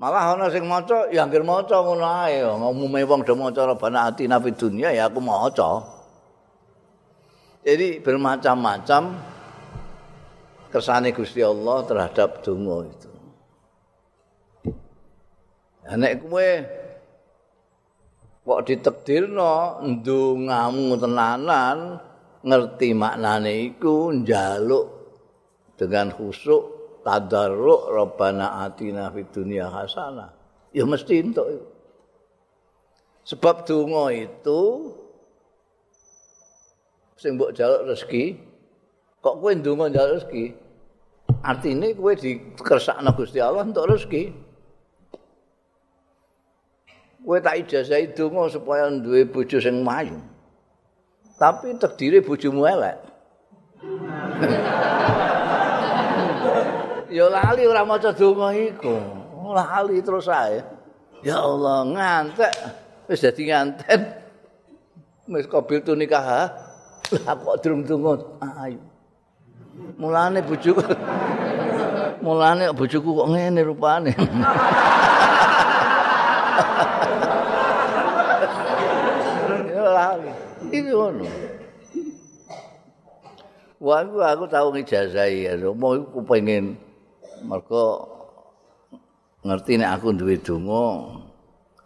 Malah 0.00 0.34
ana 0.34 0.48
sing 0.48 0.64
maca 0.64 1.12
ya 1.12 1.28
anggere 1.28 1.44
maca 1.44 1.76
ngono 1.84 2.08
ae. 2.26 2.40
Umume 2.42 3.04
wong 3.04 3.22
do 3.22 3.36
maca 3.36 3.68
robana 3.68 4.08
ati 4.08 4.24
nabi 4.24 4.56
dunya 4.56 4.90
ya 4.90 5.12
aku 5.12 5.20
maca. 5.20 6.00
Jadi 7.62 8.02
bermacam-macam 8.02 9.14
kersane 10.72 11.14
Gusti 11.14 11.46
Allah 11.46 11.86
terhadap 11.86 12.42
donga 12.42 12.90
itu. 12.90 13.10
Nek 15.92 16.12
kowe 16.26 16.50
kok 18.42 18.60
ditakdirno 18.66 19.78
ndongamu 19.86 20.98
tenanan 20.98 22.02
ngerti 22.42 22.90
maknane 22.92 23.70
iku 23.70 24.10
njaluk 24.10 24.86
dengan 25.78 26.10
khusyuk 26.10 26.62
tadarruk 27.06 27.90
rabbana 27.90 28.66
atina 28.66 29.10
fid 29.14 29.30
dunya 29.30 29.70
hasanah. 29.70 30.30
Ya 30.74 30.82
mesti 30.82 31.22
entuk 31.22 31.46
sebab 33.22 33.62
donga 33.62 34.10
itu 34.10 34.60
sing 37.14 37.38
mbok 37.38 37.54
jaluk 37.54 37.86
rezeki 37.86 38.34
kok 39.22 39.38
kowe 39.38 39.52
ndonga 39.54 39.86
njaluk 39.94 40.14
rezeki? 40.18 40.44
Artine 41.42 41.94
kowe 41.94 42.12
dikersakno 42.14 43.10
Gusti 43.14 43.38
Allah 43.38 43.62
untuk 43.62 43.86
rezeki. 43.86 44.34
Kowe 47.22 47.38
tak 47.38 47.62
ijazahi 47.62 48.10
donga 48.18 48.50
supaya 48.50 48.90
duwe 48.90 49.22
bojo 49.30 49.62
sing 49.62 49.86
mayu 49.86 50.31
tapi 51.42 51.74
takdire 51.74 52.22
bojomu 52.22 52.62
elek 52.70 53.02
ya 57.12 57.28
lali 57.28 57.68
ora 57.68 57.84
maca 57.84 58.08
donga 58.16 58.56
iku. 58.56 58.96
Lali 59.52 60.00
terus 60.00 60.32
ae. 60.32 60.64
Ya 61.22 61.38
Allah, 61.38 61.84
ngantek 61.86 62.50
wis 63.06 63.20
dadi 63.20 63.52
nganten. 63.52 64.00
Wis 65.28 65.46
kabil 65.46 65.84
tu 65.84 65.92
nikah. 65.94 66.48
Lah 67.12 67.36
kok 67.36 67.60
durung 67.60 67.84
donga. 67.84 68.16
Ayo. 68.64 68.80
Mulane 70.00 70.40
bojoku. 70.40 70.80
Mulane 72.24 72.72
bojoku 72.72 73.12
kok 73.12 73.28
ngene 73.28 73.60
rupane. 73.60 74.16
ya 79.76 79.84
lali. 79.84 80.41
Iki 80.72 80.88
ngono. 80.88 81.28
Wah, 83.82 84.00
aku, 84.08 84.48
tahu 84.48 84.72
ngijazahi 84.72 85.52
ya. 85.52 85.52
Mau 85.76 85.92
aku 85.92 86.24
pengen 86.24 86.80
mergo 87.44 88.08
ngerti 89.42 89.76
nek 89.76 89.98
aku 89.98 90.14
duwe 90.14 90.38
donga 90.38 91.18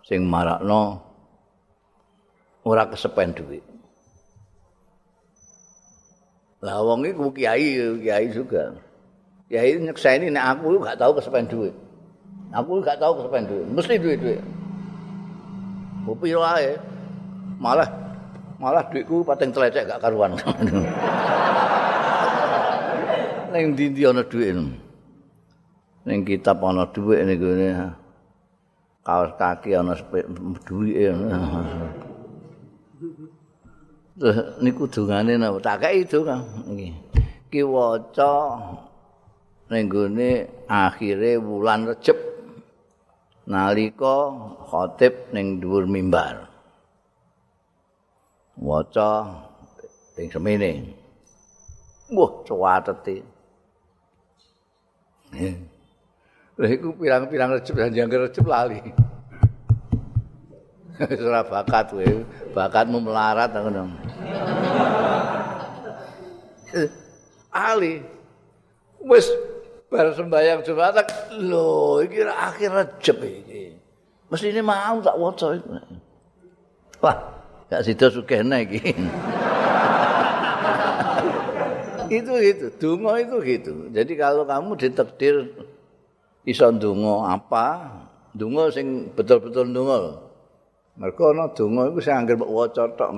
sing 0.05 0.29
marakno 0.29 1.03
ora 2.62 2.87
kesepen 2.87 3.35
duit. 3.35 3.64
Lah 6.62 6.79
wong 6.85 7.11
iku 7.11 7.35
kiai, 7.35 7.75
kiai 7.99 8.31
juga. 8.31 8.77
Kiai 9.51 9.81
nyekseni 9.83 10.31
nek 10.31 10.61
aku 10.61 10.79
gak 10.79 11.01
tahu 11.01 11.18
kesepen 11.18 11.51
duit. 11.51 11.75
Aku 12.55 12.79
gak 12.85 13.03
tahu 13.03 13.18
kesepen 13.18 13.51
duit, 13.51 13.66
mesti 13.66 13.99
duit-duit. 13.99 14.42
Kopi 16.07 16.38
wae. 16.38 16.79
Malah 17.57 18.06
malah 18.57 18.85
duitku 18.88 19.25
pating 19.25 19.51
telecek 19.53 19.85
gak 19.88 20.01
karuan. 20.01 20.33
Ning 23.53 23.73
ndi-ndi 23.73 24.03
ana 24.05 24.23
duit. 24.27 24.57
ning 26.07 26.23
kitab 26.23 26.62
ana 26.62 26.87
dhuwit 26.87 27.27
niku 27.27 27.51
kaos 29.03 29.35
kaki 29.35 29.75
ana 29.75 29.99
dhuwite 30.62 31.11
Terus 34.16 34.38
niku 34.64 34.87
dungane 34.88 35.35
napa 35.37 35.59
tak 35.61 35.77
kei 35.83 36.07
donga 36.07 36.40
iki. 36.71 36.88
Ki 37.51 37.61
waca 37.66 38.33
ning 39.69 39.90
gone 39.90 40.47
akhire 40.71 41.42
wulan 41.42 41.90
Recep 41.90 42.16
nalika 43.51 44.31
khatib 44.71 45.35
ning 45.35 45.59
dhuwur 45.59 45.90
mimbar. 45.90 46.45
Waca 48.57 49.11
ing 50.16 50.33
semene. 50.33 50.97
Wah, 52.09 52.33
cuwatete. 52.47 53.21
Lha 56.57 56.69
iku 56.73 56.97
pirang-pirang 56.97 57.53
recep 57.53 57.77
dan 57.77 57.92
jangkar 57.92 58.25
recep 58.25 58.47
lali. 58.49 58.81
Ora 60.97 61.45
bakat 61.45 61.92
kowe, 61.92 62.09
bakatmu 62.57 63.05
melarat 63.05 63.53
ngono. 63.53 63.92
Ali 67.53 68.01
wis 69.05 69.29
bar 69.92 70.09
sembayang 70.16 70.64
Jumat 70.64 71.05
lho 71.37 72.01
iki 72.01 72.25
akhir 72.25 72.71
recep 72.73 73.21
iki. 73.21 73.77
Mesti 74.33 74.57
ini 74.57 74.64
mau 74.64 74.97
tak 75.05 75.21
waca 75.21 75.53
iku. 75.53 75.69
Wah, 77.05 77.36
gak 77.66 77.83
sida 77.83 78.07
sugihne 78.11 78.62
iki. 78.66 78.94
itu 82.07 82.35
itu, 82.38 82.66
donga 82.79 83.18
itu 83.18 83.37
gitu. 83.42 83.72
Jadi 83.90 84.12
kalau 84.14 84.46
kamu 84.46 84.79
ditakdir 84.79 85.50
iso 86.46 86.70
ndonga 86.70 87.35
apa? 87.35 87.66
Ndonga 88.38 88.70
sing 88.70 89.11
betul-betul 89.14 89.74
ndonga. 89.74 90.22
Mergo 90.96 91.35
ana 91.35 91.50
donga 91.50 91.90
iku 91.90 91.98
sing 91.98 92.14
anggere 92.14 92.38
mbok 92.38 92.52
waca 92.55 92.83
tok. 92.94 93.11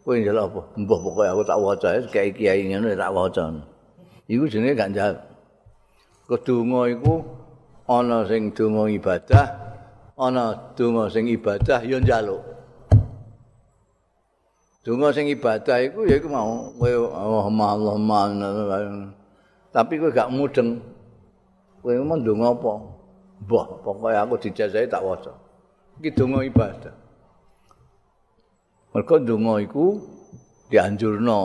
Kowe 0.00 0.16
njaluk 0.16 0.44
apa? 0.48 0.60
Mbah 0.80 0.98
pokoke 1.04 1.24
aku 1.28 1.42
tak 1.44 1.58
waca 1.60 1.88
kayak 2.08 2.32
kiai 2.36 2.64
ngene 2.68 2.96
tak 2.96 3.12
waca. 3.12 3.52
Iku 4.28 4.44
jenenge 4.48 4.76
gak 4.76 4.90
njal. 4.92 5.14
Kedonga 6.28 6.80
iku 6.92 7.24
ana 7.90 8.22
sing 8.28 8.52
donga 8.54 8.86
ibadah, 8.86 9.46
ana 10.20 10.76
donga 10.76 11.08
sing 11.08 11.24
ibadah 11.32 11.80
ya 11.80 11.96
njaluk. 11.96 12.44
Donga 14.84 15.08
sing 15.16 15.32
ibadah 15.32 15.76
iku 15.80 16.04
ya 16.04 16.20
iku 16.20 16.28
mau 16.28 16.68
kowe 16.76 16.92
Allah 17.16 17.48
Allah 17.48 17.96
Tapi 19.72 19.96
kowe 19.96 20.12
gak 20.12 20.28
mudeng. 20.28 20.76
Kowe 21.80 21.96
ndonga 21.96 22.52
apa? 22.52 22.72
Mbah, 23.40 23.66
pokoke 23.80 24.12
aku 24.12 24.34
dijajahi 24.36 24.84
tak 24.84 25.00
waca. 25.00 25.32
Iki 25.96 26.12
donga 26.12 26.44
ibadah. 26.44 26.92
Mergo 28.92 29.16
donga 29.24 29.56
iku 29.64 29.96
dianjurno. 30.68 31.40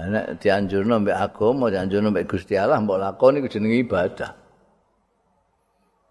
Nek 0.00 0.40
dianjurno 0.40 1.02
mbek 1.02 1.18
agama, 1.18 1.68
dianjurno 1.68 2.08
mbek 2.14 2.24
Gusti 2.30 2.56
Allah, 2.56 2.80
mbok 2.80 2.96
lakoni 3.02 3.42
iku 3.42 3.50
jenenge 3.52 3.84
ibadah. 3.84 4.39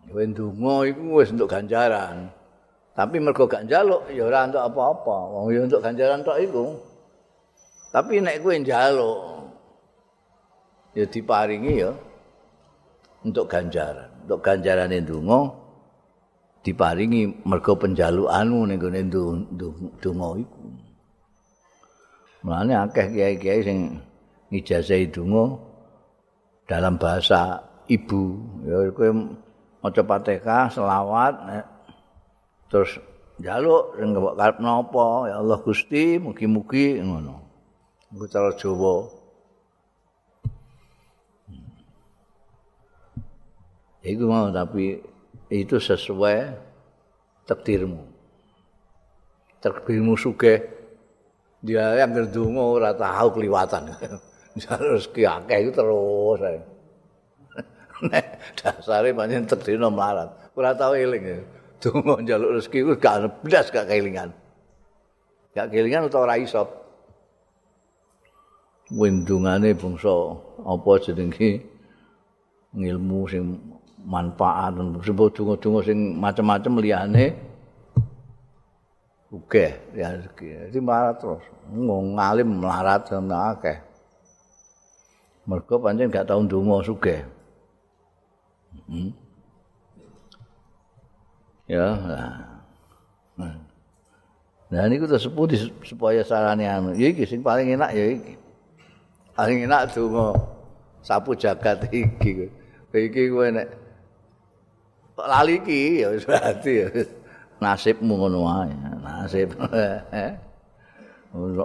Kowe 0.09 0.25
ndonga 0.25 0.89
iku 0.89 1.21
wis 1.21 1.29
untuk 1.29 1.53
ganjaran. 1.53 2.33
Tapi 2.97 3.15
mergo 3.21 3.45
gak 3.45 3.69
njaluk 3.69 4.09
ya 4.09 4.25
ora 4.25 4.49
untuk 4.49 4.65
apa-apa. 4.65 5.17
Wong 5.31 5.45
ya 5.53 5.61
untuk 5.63 5.79
ganjaran 5.85 6.25
tok 6.25 6.41
iku. 6.41 6.65
Tapi 7.93 8.19
nek 8.19 8.41
kowe 8.41 8.55
njaluk 8.57 9.19
ya 10.97 11.05
diparingi 11.05 11.73
ya 11.85 11.91
untuk 13.21 13.45
ganjaran. 13.45 14.09
Untuk 14.25 14.41
ganjaran 14.41 14.89
ndonga 14.89 15.39
diparingi 16.65 17.45
mergo 17.45 17.77
penjalukanmu 17.77 18.59
ning 18.65 18.77
gone 18.81 19.01
ndonga 19.05 20.29
iku. 20.41 20.63
Mulane 22.39 22.73
akeh 22.87 23.07
kiai-kiai 23.13 23.61
sing 23.61 23.77
ngijazahi 24.49 25.11
donga 25.13 25.59
dalam 26.65 26.97
bahasa 26.97 27.61
ibu. 27.85 28.41
Ya 28.65 28.89
kowe 28.91 29.09
maca 29.79 30.01
Fatihah, 30.03 30.67
selawat, 30.71 31.33
terus 32.67 32.99
njaluk 33.39 33.95
sing 33.95 34.11
mbok 34.11 34.35
karepno 34.35 34.83
apa 34.83 35.05
ya 35.31 35.35
Allah 35.39 35.59
Gusti 35.63 36.19
mugi-mugi 36.19 36.99
ngono. 36.99 37.35
Iku 38.11 38.25
cara 38.27 38.51
Jawa. 38.57 38.95
Iku 44.03 44.23
mau 44.27 44.49
tapi 44.51 44.99
itu 45.51 45.75
sesuai 45.77 46.37
takdirmu. 47.47 48.03
Takdirmu 49.63 50.15
sugih. 50.19 50.59
Dia 51.59 51.99
yang 51.99 52.15
ngerdungo 52.15 52.79
ora 52.79 52.95
tahu 52.95 53.35
keliwatan 53.35 53.91
harus 54.63 55.07
ki 55.13 55.27
akeh 55.27 55.67
itu 55.67 55.71
terus 55.75 56.39
nek 58.07 58.25
dasare 58.55 59.11
pancen 59.11 59.43
takdirno 59.49 59.91
melarat 59.91 60.29
ora 60.55 60.71
tahu 60.75 60.95
eling 60.95 61.23
ya 61.23 61.39
donga 61.79 62.19
njaluk 62.19 62.59
rezeki 62.59 62.79
ku 62.83 62.93
gak 62.99 63.43
blas 63.43 63.71
gak 63.71 63.87
kelingan. 63.87 64.29
Gak 65.55 65.71
kelingan 65.71 66.11
utawa 66.11 66.27
ora 66.27 66.35
iso. 66.35 66.67
Windungane 68.91 69.71
bangsa 69.77 70.11
apa 70.65 70.91
jenenge 70.99 71.63
ngilmu 72.75 73.19
sing 73.31 73.43
manfaat 74.03 74.75
sebab 75.03 75.27
donga-donga 75.31 75.79
sing 75.85 75.97
macam-macam 76.17 76.73
liyane 76.81 77.25
oke 79.31 79.65
ya. 79.95 80.19
Jadi 80.19 80.77
melarat 80.83 81.15
terus. 81.21 81.43
Ngalim 81.71 82.59
melarat 82.59 83.07
sama 83.07 83.55
akeh. 83.55 83.77
Mergo 85.47 85.75
pancen 85.79 86.11
gak 86.11 86.27
tau 86.27 86.43
ndonga 86.43 86.83
sugih. 86.83 87.23
Hmm. 88.89 89.13
ya 91.69 91.85
nah 94.69 94.85
ini 94.89 94.97
kita 94.97 95.21
sebut 95.21 95.53
supaya 95.85 96.25
sarane 96.25 96.65
anu? 96.65 96.97
Ya 96.97 97.13
iki 97.13 97.25
sing 97.25 97.45
paling 97.45 97.73
enak 97.73 97.93
ya 97.93 98.05
iki. 98.17 98.33
Paling 99.33 99.65
enak 99.69 99.93
donga 99.93 100.33
sapu 101.05 101.37
jagat 101.37 101.89
iki. 101.93 102.49
Iki 102.89 103.21
kowe 103.33 103.49
nek 103.49 103.69
lali 105.17 105.61
iki 105.61 106.05
ya 106.05 106.13
wis 106.13 106.25
berarti 106.25 106.71
ya 106.85 106.87
nasibmu 107.57 108.13
ngono 108.17 108.45
wae 108.45 108.73
nasib. 109.01 109.53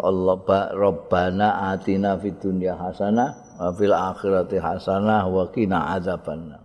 Allah 0.08 0.36
ba 0.44 0.76
Rabbana 0.76 1.72
atina 1.72 2.20
fid 2.20 2.36
dunya 2.40 2.76
hasanah 2.76 3.56
wa 3.56 3.72
fil 3.72 3.96
akhirati 3.96 4.60
hasanah 4.60 5.24
wa 5.28 5.48
qina 5.48 5.92
adzabannar. 5.96 6.63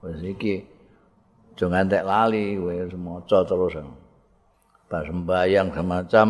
Wis 0.00 0.20
iki 0.24 0.64
aja 1.60 1.68
ngantek 1.68 2.08
lali 2.08 2.56
kowe 2.56 2.72
maca 2.96 3.44
terus 3.44 3.76
pas 4.88 5.04
sembayang 5.04 5.76
semacam 5.76 6.28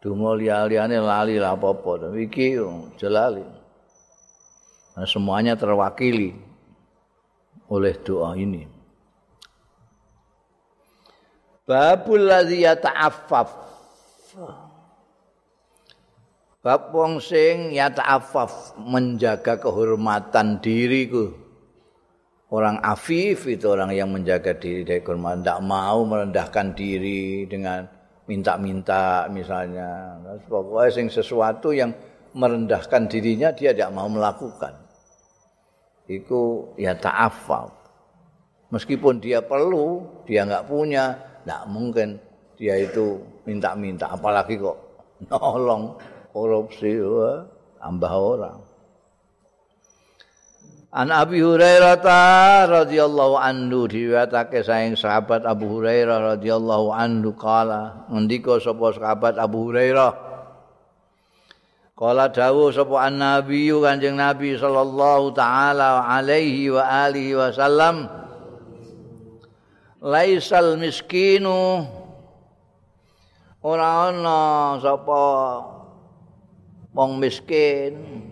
donga 0.00 0.30
liya-liyane 0.40 0.96
lali 0.96 1.36
lah 1.36 1.60
apa-apa. 1.60 2.08
Iki 2.16 2.56
jelali 2.96 3.44
nah, 4.96 5.04
semuanya 5.04 5.60
terwakili 5.60 6.32
oleh 7.68 7.94
doa 8.00 8.32
ini. 8.32 8.64
Babul 11.68 12.32
ladzi 12.32 12.64
yata'affaf. 12.64 13.50
Bab 16.64 16.82
wong 16.96 17.20
sing 17.20 17.76
yata'affaf 17.76 18.80
menjaga 18.80 19.60
kehormatan 19.60 20.64
diriku 20.64 21.49
orang 22.50 22.82
afif 22.82 23.46
itu 23.46 23.70
orang 23.70 23.94
yang 23.94 24.10
menjaga 24.10 24.58
diri 24.58 24.82
dari 24.82 25.02
korban 25.02 25.42
tidak 25.42 25.62
mau 25.62 26.02
merendahkan 26.02 26.74
diri 26.74 27.46
dengan 27.46 27.86
minta-minta 28.26 29.30
misalnya. 29.30 30.18
Pokoknya 30.46 30.90
sing 30.90 31.06
sesuatu 31.10 31.70
yang 31.70 31.94
merendahkan 32.34 33.06
dirinya 33.10 33.50
dia 33.54 33.74
tidak 33.74 33.90
mau 33.94 34.10
melakukan. 34.10 34.74
Itu 36.10 36.74
ya 36.74 36.94
ta'afal. 36.94 37.70
Meskipun 38.70 39.18
dia 39.18 39.42
perlu 39.42 40.06
dia 40.26 40.46
nggak 40.46 40.66
punya 40.70 41.18
tidak 41.42 41.62
mungkin 41.70 42.08
dia 42.58 42.78
itu 42.78 43.18
minta-minta. 43.46 44.10
Apalagi 44.10 44.58
kok 44.58 44.78
nolong 45.30 45.98
korupsi 46.30 46.98
tambah 47.78 48.12
orang 48.14 48.69
An 50.90 51.14
Abi 51.14 51.38
Hurairah 51.38 52.02
radhiyallahu 52.66 53.38
anhu 53.38 53.86
diriwayatake 53.86 54.66
saking 54.66 54.98
sahabat 54.98 55.46
Abu 55.46 55.78
Hurairah 55.78 56.34
radhiyallahu 56.34 56.90
anhu 56.90 57.30
kala 57.38 58.10
ngendika 58.10 58.58
sapa 58.58 58.98
sahabat 58.98 59.38
Abu 59.38 59.70
Hurairah? 59.70 60.10
Kala 61.94 62.34
dawuh 62.34 62.74
sapa 62.74 63.06
an-nabi 63.06 63.70
Kanjeng 63.70 64.18
Nabi 64.18 64.58
sallallahu 64.58 65.30
taala 65.30 66.10
alaihi 66.10 66.74
wa 66.74 66.82
alihi 66.82 67.38
wasallam 67.38 68.10
Laisal 70.02 70.74
miskinu. 70.74 71.86
Ora 73.62 74.10
ana 74.10 74.74
sapa 74.82 75.22
wong 76.96 77.22
miskin 77.22 78.26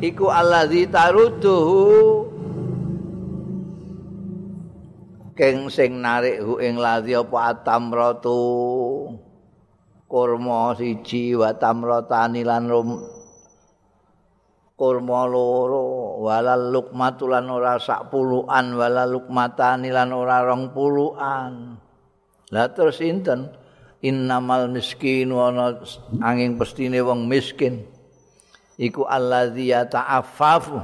iku 0.00 0.32
allazi 0.32 0.88
taruduhu 0.88 2.26
keng 5.36 5.72
sing 5.72 6.00
narik 6.00 6.40
hu 6.44 6.60
ing 6.60 6.76
ladzi 6.76 7.16
apa 7.16 7.56
atamratu? 7.56 8.40
Kurma 10.10 10.74
siji 10.74 11.38
wa 11.38 11.54
tamratani 11.54 12.42
lan 12.42 12.66
rum 12.66 12.98
kurma 14.74 15.22
loro. 15.30 16.18
Walal 16.18 16.74
lukmatulan 16.74 17.46
ora 17.46 17.78
sak 17.78 18.10
puluhan 18.10 18.74
walal 18.74 19.06
lukmatani 19.14 19.94
lan 19.94 20.10
ora 20.10 20.42
rong 20.42 20.74
puluhan 20.74 21.78
lah 22.50 22.66
terus 22.74 22.98
inten 22.98 23.46
innamal 24.02 24.66
miskinu 24.66 25.38
ana 25.38 25.78
angin 26.18 26.58
pestine 26.58 26.98
wong 26.98 27.30
miskin 27.30 27.86
iku 28.80 29.04
allazi 29.04 29.68
yata'affafu. 29.68 30.80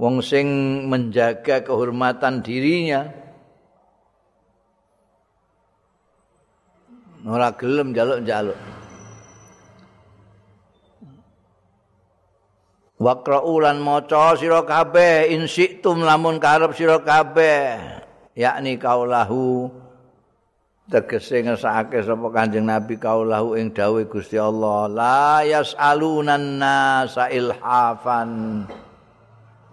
Wong 0.00 0.24
sing 0.24 0.48
menjaga 0.88 1.60
kehormatan 1.62 2.40
dirinya. 2.40 3.12
Ora 7.24 7.56
gelem 7.56 7.96
jaluk-jaluk 7.96 8.58
Waqra'u 13.00 13.60
lan 13.60 13.82
maca 13.84 14.32
sira 14.38 14.62
kabeh 14.64 15.28
insitum 15.34 16.06
lamun 16.06 16.40
karep 16.40 16.72
sira 16.72 17.02
kabeh. 17.02 17.76
Yakni 18.32 18.80
kaulahu 18.80 19.68
tegese 20.88 21.40
ngesake 21.40 22.04
sapa 22.04 22.28
Kanjeng 22.28 22.68
Nabi 22.68 23.00
kaulahu 23.00 23.56
ing 23.56 23.72
dawuh 23.72 24.04
Gusti 24.04 24.36
Allah 24.36 24.88
la 24.90 25.40
yasalunan 25.44 26.60
nasa 26.60 27.32
ilhafan. 27.32 28.64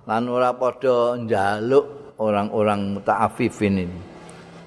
Lan 0.08 0.24
ora 0.28 0.56
padha 0.56 1.20
njaluk 1.20 2.16
orang-orang 2.18 2.98
muta'affifin 2.98 3.76
ini. 3.86 4.00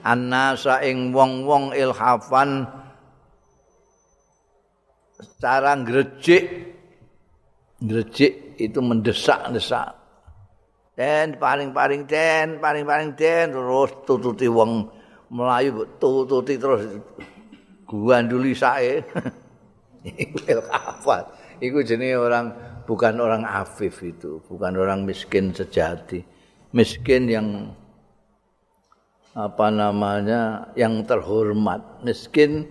Annasa 0.04 0.84
ing 0.84 1.16
wong-wong 1.16 1.72
ilhafan 1.72 2.68
cara 5.40 5.72
ngrejik 5.80 6.44
ngrejik 7.80 8.60
itu 8.60 8.78
mendesak-desak. 8.84 9.96
Den 10.94 11.40
paring-paring 11.40 12.06
den 12.06 12.62
paring-paring 12.62 13.18
den 13.18 13.50
terus 13.50 13.90
tututi 14.06 14.46
wong 14.46 14.86
melayu 15.34 15.82
tututi 15.98 16.54
terus. 16.54 17.02
Guanduli 17.90 18.54
sae. 18.54 19.02
Iku 20.04 20.60
kafat 20.68 21.32
iku 21.64 21.80
jenenge 21.80 22.20
orang 22.20 22.46
bukan 22.84 23.16
orang 23.18 23.42
afif 23.48 24.04
itu. 24.04 24.38
Bukan 24.46 24.76
orang 24.76 25.08
miskin 25.08 25.50
sejati. 25.50 26.20
Miskin 26.76 27.30
yang 27.30 27.48
apa 29.34 29.72
namanya 29.72 30.70
yang 30.76 31.02
terhormat. 31.08 32.04
Miskin 32.04 32.68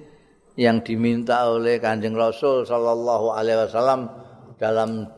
yang 0.54 0.86
diminta 0.86 1.49
oleh 1.49 1.82
Kanjeng 1.82 2.13
Rasul 2.13 2.69
sallallahu 2.69 3.34
alaihi 3.34 3.65
wasallam 3.65 4.13
dalam 4.62 5.10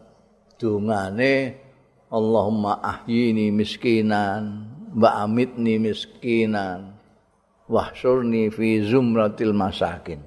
dungane 0.55 1.59
Allahumma 2.07 2.79
ahyini 2.79 3.51
miskinan 3.51 4.71
wa 4.95 5.27
amitni 5.27 5.75
miskinan 5.75 6.94
wahsurni 7.65 8.53
fi 8.53 8.81
zumratil 8.85 9.53
masakin 9.53 10.21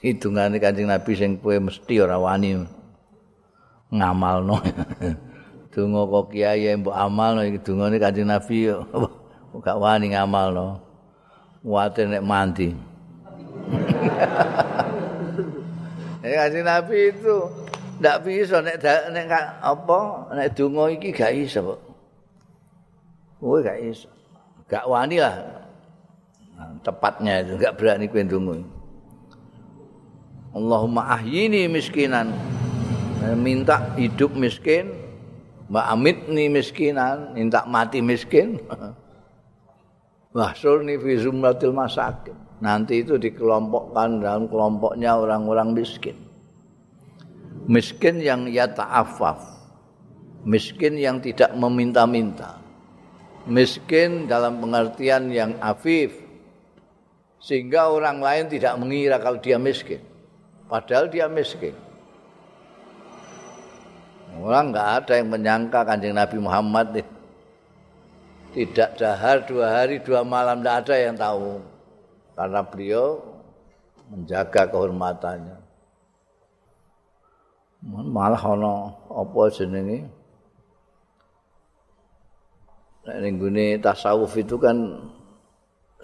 hitungane 0.00 0.60
Kanjeng 0.60 0.88
Nabi 0.88 1.12
sing 1.16 1.40
kowe 1.40 1.56
mesti 1.56 1.94
ora 2.00 2.20
wani 2.20 2.60
ngamalno 3.92 4.60
donga 5.72 6.02
kok 6.08 6.24
kiai 6.32 6.72
mbok 6.76 6.96
amalno 6.96 7.40
iki 7.44 7.60
dungane 7.64 7.96
Kanjeng 7.96 8.28
Nabi 8.28 8.70
gak 9.64 9.78
wani 9.80 10.12
ngamal 10.12 10.48
no. 10.52 10.66
Wate 11.64 12.06
nek 12.06 12.24
mandi. 12.24 12.70
Eh 16.26 16.34
kanjeng 16.34 16.66
Nabi 16.66 17.14
itu 17.14 17.38
ndak 18.02 18.26
bisa 18.26 18.58
nek 18.58 18.82
nek 18.82 19.30
apa 19.62 20.26
nek 20.34 20.58
donga 20.58 20.90
iki 20.90 21.14
gak 21.14 21.30
iso 21.30 21.62
kok. 21.62 21.80
Gak 23.62 23.78
iso. 23.78 24.10
Gak 24.66 24.90
wani 24.90 25.22
lah. 25.22 25.38
Tepatnya 26.80 27.42
itu 27.44 27.58
gak 27.60 27.76
berani 27.76 28.06
kowe 28.08 28.22
ndonga. 28.22 28.56
Allahumma 30.56 31.12
ahyini 31.12 31.68
miskinan. 31.68 32.32
Minta 33.36 33.96
hidup 33.96 34.36
miskin, 34.38 34.92
Mbak 35.66 35.86
Amit 35.88 36.18
nih 36.30 36.46
miskinan, 36.46 37.34
minta 37.34 37.66
mati 37.66 37.98
miskin. 37.98 38.62
Wahsurni 40.36 41.00
fi 41.00 41.16
zumratil 41.18 41.74
masakin. 41.74 42.36
Nanti 42.60 43.04
itu 43.04 43.16
dikelompokkan 43.16 44.20
dalam 44.20 44.48
kelompoknya 44.48 45.16
orang-orang 45.16 45.76
miskin. 45.76 46.16
Miskin 47.66 48.22
yang 48.22 48.46
ya 48.46 48.68
ta'afaf. 48.70 49.42
Miskin 50.46 51.00
yang 51.00 51.18
tidak 51.18 51.50
meminta-minta. 51.58 52.62
Miskin 53.50 54.30
dalam 54.30 54.62
pengertian 54.62 55.34
yang 55.34 55.58
afif. 55.58 56.25
Sehingga 57.46 57.94
orang 57.94 58.18
lain 58.18 58.50
tidak 58.50 58.74
mengira 58.74 59.22
kalau 59.22 59.38
dia 59.38 59.54
miskin. 59.54 60.02
Padahal 60.66 61.06
dia 61.06 61.30
miskin. 61.30 61.78
Orang 64.42 64.74
nggak 64.74 64.88
ada 64.98 65.12
yang 65.22 65.30
menyangka 65.30 65.86
kanjeng 65.86 66.18
Nabi 66.18 66.42
Muhammad 66.42 66.90
itu 66.98 67.16
tidak 68.56 68.96
dahar 68.96 69.44
dua 69.44 69.68
hari 69.68 70.00
dua 70.00 70.24
malam 70.24 70.64
tidak 70.64 70.76
ada 70.88 70.94
yang 70.96 71.12
tahu 71.12 71.60
karena 72.32 72.60
beliau 72.64 73.20
menjaga 74.08 74.64
kehormatannya 74.72 75.60
malah 77.84 78.40
ono 78.40 78.96
apa 79.12 79.40
jenenge 79.52 80.08
nek 83.04 83.84
tasawuf 83.84 84.32
itu 84.40 84.56
kan 84.56 85.04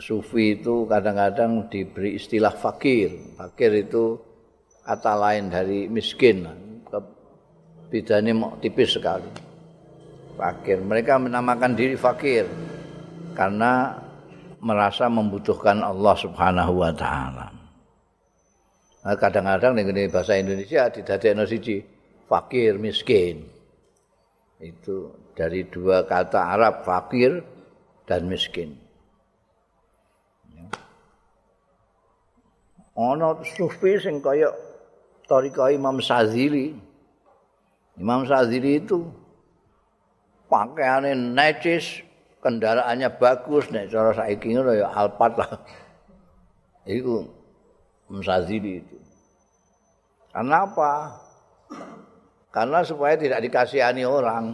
sufi 0.03 0.59
itu 0.59 0.91
kadang-kadang 0.91 1.71
diberi 1.71 2.19
istilah 2.19 2.51
fakir 2.51 3.39
fakir 3.39 3.71
itu 3.87 4.19
kata 4.83 5.15
lain 5.15 5.47
dari 5.47 5.87
miskin 5.87 6.43
bedanya 7.87 8.59
tipis 8.59 8.99
sekali 8.99 9.53
fakir. 10.37 10.81
Mereka 10.81 11.21
menamakan 11.21 11.77
diri 11.77 11.95
fakir 11.95 12.49
karena 13.37 14.01
merasa 14.59 15.07
membutuhkan 15.07 15.79
Allah 15.85 16.17
Subhanahu 16.19 16.83
wa 16.83 16.93
taala. 16.95 17.47
Nah, 19.03 19.19
kadang-kadang 19.19 19.79
ning 19.79 20.11
bahasa 20.11 20.39
Indonesia 20.39 20.91
didadekno 20.91 21.47
siji 21.47 21.83
fakir 22.27 22.79
miskin. 22.79 23.47
Itu 24.63 25.31
dari 25.35 25.67
dua 25.67 26.07
kata 26.07 26.55
Arab 26.55 26.87
fakir 26.87 27.43
dan 28.07 28.31
miskin. 28.31 28.82
Ono 32.93 33.41
sufi 33.41 33.97
sing 33.97 34.21
kaya 34.21 34.53
Tariqah 35.25 35.73
Imam 35.73 35.97
Sazili. 36.03 36.77
Imam 37.97 38.29
Sazili 38.29 38.81
itu 38.81 39.09
pakaiannya 40.53 41.17
necis, 41.33 42.05
kendaraannya 42.45 43.09
bagus, 43.17 43.73
nek 43.73 43.89
cara 43.89 44.13
saiki 44.13 44.53
ngono 44.53 44.77
ya 44.77 44.93
Alphard 44.93 45.41
lah. 45.41 45.53
Iku 46.85 47.25
Msazili 48.13 48.85
itu. 48.85 48.97
Karena 50.33 50.69
apa? 50.69 51.17
Karena 52.53 52.85
supaya 52.85 53.17
tidak 53.17 53.41
dikasihani 53.49 54.05
orang. 54.05 54.53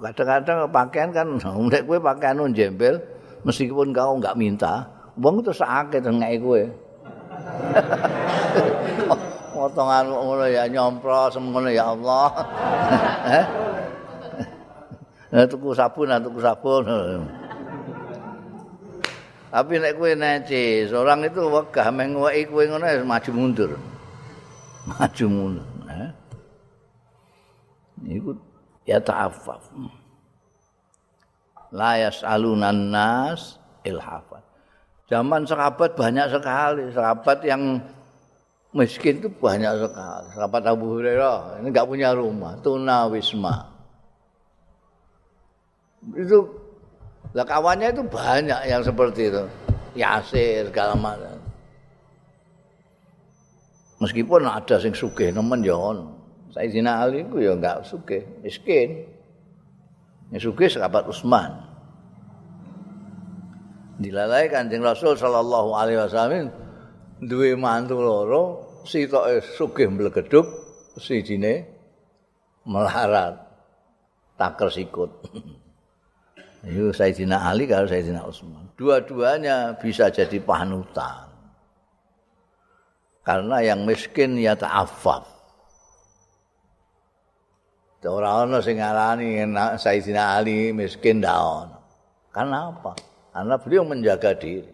Kadang-kadang 0.00 0.66
pakaian 0.74 1.10
kan, 1.14 1.28
nek 1.70 1.86
kowe 1.86 1.98
pakaian 2.02 2.50
jembel, 2.50 2.98
meskipun 3.46 3.94
kau 3.94 4.18
nggak 4.18 4.34
minta, 4.34 4.90
wong 5.20 5.44
itu 5.44 5.52
sakit 5.52 6.00
ngek 6.00 6.40
kowe. 6.40 6.64
potongan 9.60 10.08
ngono 10.08 10.48
ya 10.48 10.64
nyompro 10.64 11.28
semono 11.28 11.68
ya 11.68 11.92
Allah. 11.92 12.28
Eh? 13.30 13.46
Nah, 15.30 15.46
tuku 15.46 15.70
sabun, 15.76 16.10
tuku 16.24 16.40
sabun. 16.42 16.82
Tapi 19.52 19.78
nek 19.78 19.94
kowe 19.94 20.10
nece, 20.16 20.88
seorang 20.90 21.22
itu 21.28 21.44
wegah 21.46 21.86
mengweki 21.92 22.50
kowe 22.50 22.64
ngono 22.66 22.86
maju 23.06 23.30
mundur. 23.30 23.70
Maju 24.88 25.26
mundur, 25.28 25.68
eh. 25.86 26.10
Iku 28.10 28.34
ya 28.88 28.98
ta'affaf. 28.98 29.70
La 31.70 31.94
yas'alunan 32.00 32.90
nas 32.90 33.60
ilhafat. 33.86 34.49
Zaman 35.10 35.42
sahabat 35.42 35.98
banyak 35.98 36.30
sekali, 36.30 36.86
sahabat 36.94 37.42
yang 37.42 37.82
miskin 38.70 39.18
itu 39.18 39.26
banyak 39.26 39.74
sekali. 39.82 40.28
Sahabat 40.38 40.62
Abu 40.70 40.94
Hurairah 40.94 41.58
ini 41.58 41.74
nggak 41.74 41.88
punya 41.90 42.14
rumah, 42.14 42.54
tuna 42.62 43.10
wisma. 43.10 43.66
Itu 46.14 46.46
lah 47.34 47.42
kawannya 47.42 47.90
itu 47.90 48.06
banyak 48.06 48.60
yang 48.70 48.86
seperti 48.86 49.34
itu. 49.34 49.44
Yasir 49.98 50.70
segala 50.70 50.94
macam. 50.94 51.34
Meskipun 53.98 54.46
ada 54.46 54.78
sing 54.78 54.94
sugih 54.94 55.34
nemen 55.34 55.66
ya 55.66 55.74
ono. 55.74 56.14
Sayyidina 56.54 57.02
Ali 57.02 57.26
ku 57.26 57.42
ya 57.42 57.58
enggak 57.58 57.82
sugih, 57.82 58.22
miskin. 58.46 59.06
Yang 60.30 60.50
sugih 60.50 60.70
sahabat 60.70 61.10
Utsman. 61.10 61.69
Dilalai 64.00 64.48
Kanjeng 64.48 64.80
Rasul 64.80 65.12
sallallahu 65.12 65.76
alaihi 65.76 66.00
wasallam 66.00 66.48
duwe 67.20 67.52
mantu 67.52 68.00
loro 68.00 68.44
sitoke 68.88 69.44
sugih 69.44 69.92
mlegeduk 69.92 70.48
sijine 70.96 71.68
melarat 72.64 73.36
taker 74.40 74.72
sikut 74.72 75.10
itu 76.64 76.96
Sayyidina 76.96 77.44
Ali 77.44 77.68
kalau 77.68 77.84
Sayyidina 77.84 78.24
Utsman 78.24 78.72
dua-duanya 78.80 79.76
bisa 79.76 80.08
jadi 80.08 80.40
panutan. 80.40 81.28
Karena 83.20 83.60
yang 83.60 83.84
miskin 83.84 84.40
ya 84.40 84.56
ta'affaf. 84.56 85.28
Ora 88.00 88.48
ana 88.48 88.64
sing 88.64 88.80
ngarani 88.80 89.44
Sayyidina 89.76 90.40
Ali 90.40 90.72
miskin 90.72 91.20
daun 91.20 91.68
karena 92.32 92.72
apa 92.72 92.96
karena 93.30 93.54
beliau 93.58 93.82
menjaga 93.86 94.34
diri 94.34 94.70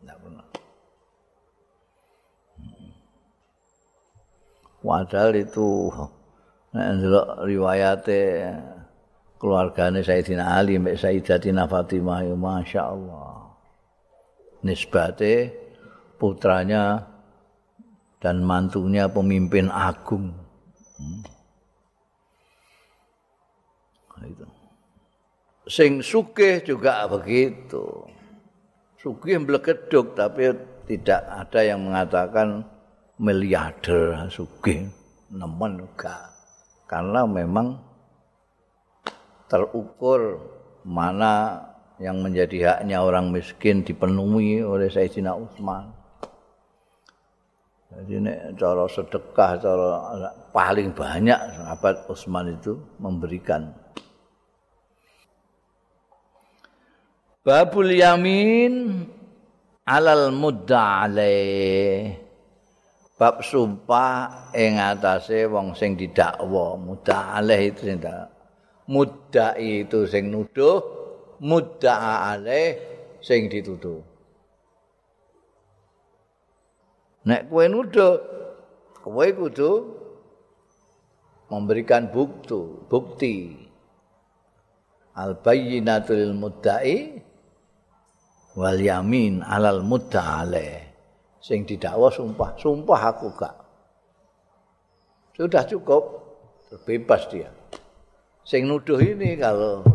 tidak 0.00 0.18
pernah 0.22 0.46
Padahal 4.78 5.34
itu 5.36 5.90
nek 6.72 6.88
riwayate 7.44 8.46
keluargane 9.36 10.00
Sayyidina 10.00 10.58
Ali 10.58 10.78
mbek 10.78 10.98
Sayyidatina 10.98 11.68
Fatimah 11.68 12.22
ya 12.24 12.82
Allah. 12.86 13.52
Nisbate 14.64 15.54
putranya 16.18 17.06
dan 18.18 18.42
mantunya 18.42 19.06
pemimpin 19.06 19.70
agung. 19.70 20.34
Hmm. 20.98 21.22
Itu. 24.18 24.57
Sing 25.68 26.00
sugih 26.00 26.64
juga 26.64 27.04
begitu. 27.04 27.84
Sugih 28.96 29.36
mblegeduk 29.44 30.16
tapi 30.16 30.56
tidak 30.88 31.22
ada 31.28 31.60
yang 31.60 31.84
mengatakan 31.84 32.64
miliarder 33.20 34.32
sugih 34.32 34.88
nemen 35.28 35.84
enggak. 35.84 36.32
Karena 36.88 37.28
memang 37.28 37.76
terukur 39.52 40.40
mana 40.88 41.60
yang 42.00 42.24
menjadi 42.24 42.80
haknya 42.80 43.04
orang 43.04 43.28
miskin 43.28 43.84
dipenuhi 43.84 44.64
oleh 44.64 44.88
Sayyidina 44.88 45.36
Utsman. 45.36 45.92
Jadi 47.88 48.12
ini 48.20 48.32
cara 48.56 48.84
sedekah, 48.86 49.50
cara 49.58 49.88
paling 50.52 50.94
banyak 50.94 51.40
sahabat 51.56 52.06
Utsman 52.06 52.56
itu 52.56 52.78
memberikan. 53.02 53.74
Babul 57.48 57.96
yamin 57.96 59.08
alal 59.88 60.36
mudda 60.36 61.08
Bab 63.16 63.40
sumpah 63.40 64.52
ing 64.52 64.76
atase 64.76 65.48
wong 65.48 65.72
sing 65.72 65.96
didakwa, 65.96 66.76
mudda 66.76 67.40
itu 67.40 67.88
sing 67.88 68.04
mudda 68.84 69.56
itu 69.56 70.04
sing 70.04 70.28
nuduh, 70.28 70.76
mudda 71.40 72.28
alaih 72.36 72.76
sing 73.24 73.48
dituduh. 73.48 74.04
Nek 77.24 77.48
kowe 77.48 77.64
nuduh, 77.64 78.14
kowe 79.00 79.24
kudu 79.24 79.72
memberikan 81.48 82.12
bukti, 82.12 82.60
bukti. 82.92 83.36
Al 85.16 85.40
bayyinatu 85.40 86.12
lil 86.12 86.36
mudda'i 86.36 87.24
wal 88.58 88.80
yamin 88.82 89.46
alal 89.46 89.86
mudda'ale. 89.86 90.90
Sing 91.38 91.62
didakwa 91.62 92.10
sumpah, 92.10 92.58
sumpah 92.58 93.00
aku 93.14 93.26
gak. 93.38 93.54
Sudah 95.38 95.62
cukup, 95.62 96.02
terbebas 96.66 97.30
dia. 97.30 97.46
Sing 98.42 98.66
nuduh 98.66 98.98
ini 98.98 99.38
kalau 99.38 99.86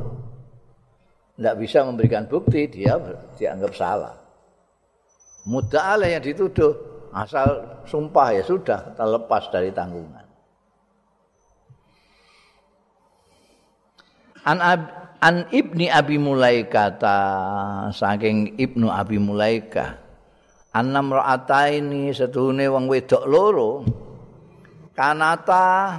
tidak 1.36 1.56
bisa 1.60 1.84
memberikan 1.84 2.24
bukti, 2.24 2.72
dia 2.72 2.96
dianggap 3.36 3.76
salah. 3.76 4.16
Mudda'ale 5.44 6.16
yang 6.16 6.24
dituduh, 6.24 6.72
asal 7.12 7.84
sumpah 7.84 8.40
ya 8.40 8.44
sudah 8.48 8.96
terlepas 8.96 9.52
dari 9.52 9.76
tanggungan. 9.76 10.24
An, 14.48 14.60
an 15.24 15.48
ibni 15.56 15.88
Abi 15.88 16.20
Mulaika 16.20 16.92
saking 17.96 18.60
ibnu 18.60 18.92
Abi 18.92 19.16
Mulaika 19.16 20.04
anam 20.76 21.16
ra'ata 21.16 21.72
ini 21.72 22.12
setuhune 22.12 22.68
wong 22.68 22.92
wedok 22.92 23.24
loro. 23.30 23.72
Kanata 24.94 25.98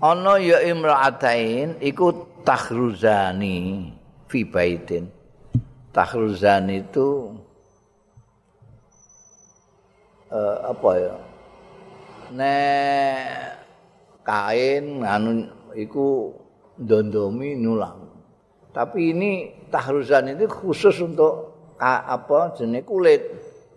ana 0.00 0.34
ya 0.40 0.62
imra'atain 0.64 1.82
iku 1.82 2.40
takhruzani 2.46 3.90
fi 4.30 4.40
baitin. 4.46 5.04
Takhruzani 5.90 6.86
itu 6.86 7.34
uh, 10.32 10.56
apa 10.70 10.90
ya? 10.96 11.14
Nek 12.30 13.26
kain 14.22 15.02
anu 15.02 15.50
iku 15.76 16.32
dondomi 16.80 17.58
nulang 17.58 17.99
tapi 18.70 19.10
ini 19.10 19.50
tahruzan 19.70 20.30
itu 20.34 20.46
khusus 20.46 21.02
untuk 21.02 21.50
apa 21.80 22.54
jenis 22.54 22.86
kulit. 22.86 23.22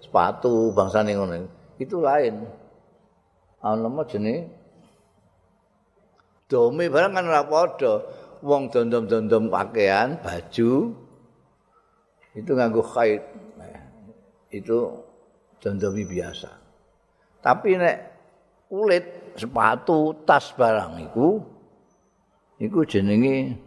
Sepatu 0.03 0.69
bangsa 0.75 1.01
ngono. 1.01 1.47
Itu 1.79 2.03
lain. 2.03 2.45
Ana 3.63 3.88
mah 3.88 4.06
jenis 4.06 4.45
domi. 6.51 6.91
Barang 6.91 7.17
kan 7.17 7.25
ora 7.25 7.41
padha. 7.47 7.93
Wong 8.43 8.67
dondom-dondom 8.67 9.47
pakaian 9.47 10.19
baju 10.19 10.71
itu 12.36 12.51
nganggo 12.51 12.84
kait. 12.84 13.23
Itu 14.51 14.99
dondomi 15.63 16.03
biasa. 16.03 16.51
Tapi 17.39 17.79
nek 17.79 17.97
kulit, 18.67 19.34
sepatu, 19.39 20.12
tas 20.27 20.51
barang 20.53 20.99
iku 21.08 21.39
iku 22.60 22.84
jenenge 22.84 23.62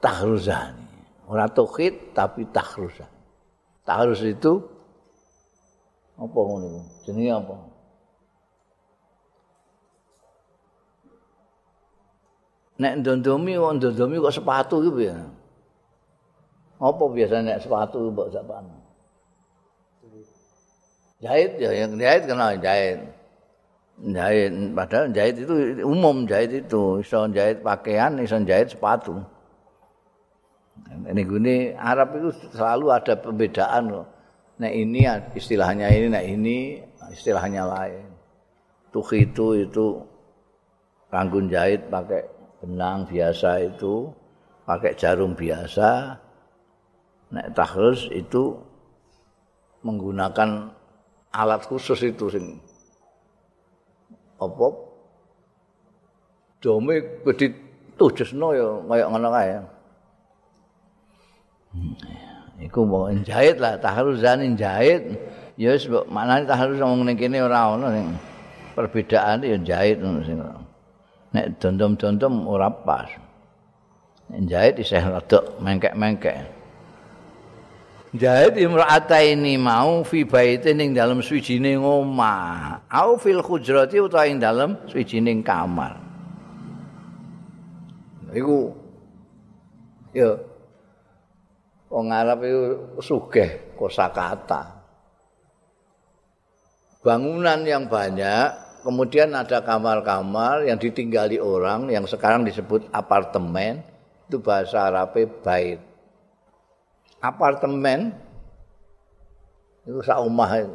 tahruzani. 0.00 0.86
Ora 1.26 1.50
tauhid 1.50 2.14
tapi 2.14 2.46
tahruzan. 2.50 3.10
Tahruz 3.86 4.22
itu 4.22 4.62
apa 6.16 6.38
ngono 6.38 6.82
Jenenge 7.04 7.32
apa? 7.34 7.54
Nek 12.76 12.94
dondomi 13.00 13.56
wong 13.56 13.80
dondomi 13.80 14.20
kok 14.20 14.36
sepatu 14.36 14.84
iku 14.84 15.00
ya. 15.00 15.16
Apa 16.76 17.04
biasanya 17.08 17.56
nek 17.56 17.60
sepatu 17.64 18.12
mbok 18.12 18.28
sapane? 18.28 18.86
jahit 21.16 21.56
ya 21.56 21.70
yang 21.72 21.96
jahit 21.96 22.22
kenal 22.28 22.52
jahit 22.60 22.98
jahit 23.96 24.52
padahal 24.76 25.06
jahit 25.16 25.34
itu 25.40 25.54
umum 25.80 26.28
jahit 26.28 26.52
itu 26.52 27.00
iso 27.00 27.24
jahit 27.32 27.64
pakaian 27.64 28.20
iso 28.20 28.36
jahit 28.44 28.68
sepatu 28.68 29.24
ini 31.06 31.22
gini 31.22 31.56
Arab 31.76 32.18
itu 32.18 32.30
selalu 32.54 32.92
ada 32.92 33.14
pembedaan 33.18 33.84
loh 33.90 34.06
nah 34.56 34.72
ini 34.72 35.04
istilahnya 35.36 35.92
ini 35.92 36.06
nah 36.08 36.24
ini 36.24 36.86
istilahnya 37.10 37.66
lain. 37.66 38.06
Tuh 38.90 39.06
itu 39.14 39.46
itu 39.66 39.86
ranggun 41.12 41.52
jahit 41.52 41.86
pakai 41.92 42.24
benang 42.62 43.06
biasa 43.06 43.62
itu 43.62 44.10
pakai 44.64 44.96
jarum 44.96 45.36
biasa. 45.36 46.16
Nek 47.26 47.52
tahrus 47.58 48.06
itu 48.14 48.54
menggunakan 49.82 50.70
alat 51.34 51.62
khusus 51.66 51.98
itu 52.06 52.30
sing 52.30 52.56
apa? 54.38 54.68
Dome 56.62 57.22
gedhi 57.22 57.52
tujusno 58.00 58.48
ya 58.56 58.68
kaya 58.88 59.04
ngono 59.12 59.28
kae 59.32 59.50
iku 62.60 62.88
mau 62.88 63.12
jahit 63.24 63.60
lah 63.60 63.76
taharuzan 63.76 64.56
jahit 64.56 65.16
ya 65.60 65.76
wis 65.76 65.88
maknane 66.08 66.48
taharuz 66.48 66.80
wong 66.80 67.04
ning 67.04 67.16
kene 67.16 67.40
ora 67.44 67.76
ono 67.76 67.92
sing 67.92 68.06
perbedaan 68.76 69.44
ya 69.44 69.56
jahit 69.60 70.00
ngono 70.00 70.20
sing 70.24 70.40
nek 71.36 71.60
dondom-dondom 71.60 72.48
ora 72.48 72.72
pas. 72.72 73.12
Jahit 74.26 74.80
isih 74.82 75.04
rada 75.04 75.38
mengkek-mengkek. 75.62 76.56
Jahit 78.16 78.56
imra'ata 78.56 79.20
ini 79.20 79.60
mau 79.60 80.00
fi 80.02 80.24
baitin 80.24 80.80
ing 80.80 80.90
dalam 80.96 81.20
suwijine 81.20 81.76
omah, 81.76 82.88
au 82.88 83.20
fil 83.20 83.44
hujrati 83.44 84.00
utawa 84.00 84.24
ing 84.24 84.40
dalam 84.40 84.80
suwijine 84.88 85.36
kamar. 85.44 86.00
Iku 88.32 88.72
ya 90.16 90.34
wong 91.90 92.10
Arab 92.10 92.42
itu 92.42 92.62
sugih 93.02 93.74
kosakata. 93.78 94.74
Bangunan 97.06 97.62
yang 97.62 97.86
banyak, 97.86 98.82
kemudian 98.82 99.30
ada 99.30 99.62
kamar-kamar 99.62 100.66
yang 100.66 100.74
ditinggali 100.74 101.38
orang 101.38 101.86
yang 101.86 102.02
sekarang 102.02 102.42
disebut 102.42 102.90
apartemen, 102.90 103.86
itu 104.26 104.42
bahasa 104.42 104.90
Arabnya 104.90 105.30
bait. 105.42 105.78
apartemen 107.22 108.14
itu 109.86 110.02
itu 110.02 110.66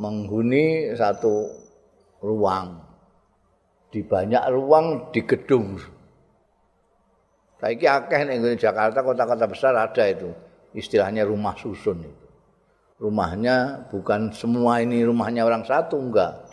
menghuni 0.00 0.90
satu 0.98 1.46
ruang 2.24 2.80
di 3.90 4.02
banyak 4.02 4.42
ruang 4.50 5.10
di 5.14 5.20
gedung 5.22 5.78
Saiki 7.60 7.84
akeh 7.84 8.24
ning 8.24 8.40
Jakarta 8.56 9.04
kota-kota 9.04 9.44
besar 9.44 9.76
ada 9.76 10.04
itu. 10.08 10.32
Istilahnya 10.72 11.28
rumah 11.28 11.52
susun 11.60 12.00
itu. 12.00 12.26
Rumahnya 13.00 13.88
bukan 13.92 14.32
semua 14.32 14.80
ini 14.80 15.04
rumahnya 15.04 15.44
orang 15.44 15.64
satu 15.68 16.00
enggak. 16.00 16.48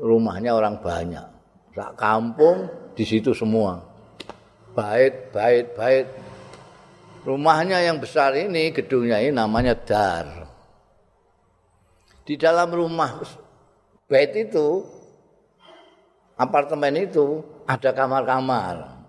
Rumahnya 0.00 0.56
orang 0.56 0.80
banyak. 0.80 1.26
Sak 1.76 1.96
kampung 2.00 2.68
di 2.96 3.04
situ 3.04 3.36
semua. 3.36 3.80
Bait 4.72 5.28
bait 5.32 5.68
bait. 5.76 6.08
Rumahnya 7.22 7.78
yang 7.86 8.02
besar 8.02 8.34
ini, 8.34 8.74
gedungnya 8.74 9.22
ini 9.22 9.30
namanya 9.30 9.78
dar. 9.78 10.42
di 12.22 12.38
dalam 12.38 12.70
rumah 12.70 13.18
bait 14.06 14.30
itu 14.38 14.86
apartemen 16.38 16.94
itu 17.02 17.42
ada 17.66 17.90
kamar-kamar 17.90 19.01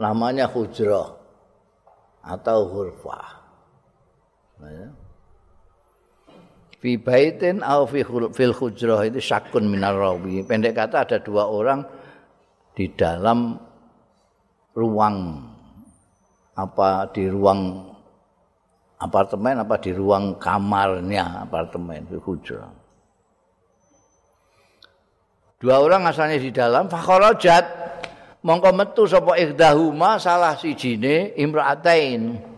namanya 0.00 0.50
hujrah 0.50 1.14
atau 2.24 2.58
hurfah 2.66 3.28
ya. 4.64 4.88
fi 6.80 6.96
baitin 6.96 7.60
au 7.60 7.84
fi 7.84 8.00
fil 8.32 8.54
hujrah 8.56 9.00
itu 9.06 9.20
syakun 9.20 9.68
minar 9.68 9.94
rawi 9.94 10.42
pendek 10.42 10.74
kata 10.74 11.04
ada 11.04 11.18
dua 11.20 11.46
orang 11.46 11.84
di 12.74 12.90
dalam 12.90 13.54
ruang 14.74 15.16
apa 16.54 17.10
di 17.14 17.30
ruang 17.30 17.94
apartemen 19.04 19.60
apa 19.60 19.76
di 19.78 19.92
ruang 19.92 20.40
kamarnya 20.40 21.44
apartemen 21.44 22.08
di 22.08 22.16
hujra. 22.16 22.68
Dua 25.60 25.80
orang 25.80 26.08
asalnya 26.08 26.40
di 26.40 26.52
dalam 26.52 26.88
fakharajat 26.88 27.83
mongko 28.44 28.70
metu 28.76 29.02
sapa 29.08 29.40
ikhdahuma 29.40 30.20
salah 30.20 30.52
sijine 30.60 31.32
imra'atain. 31.32 32.52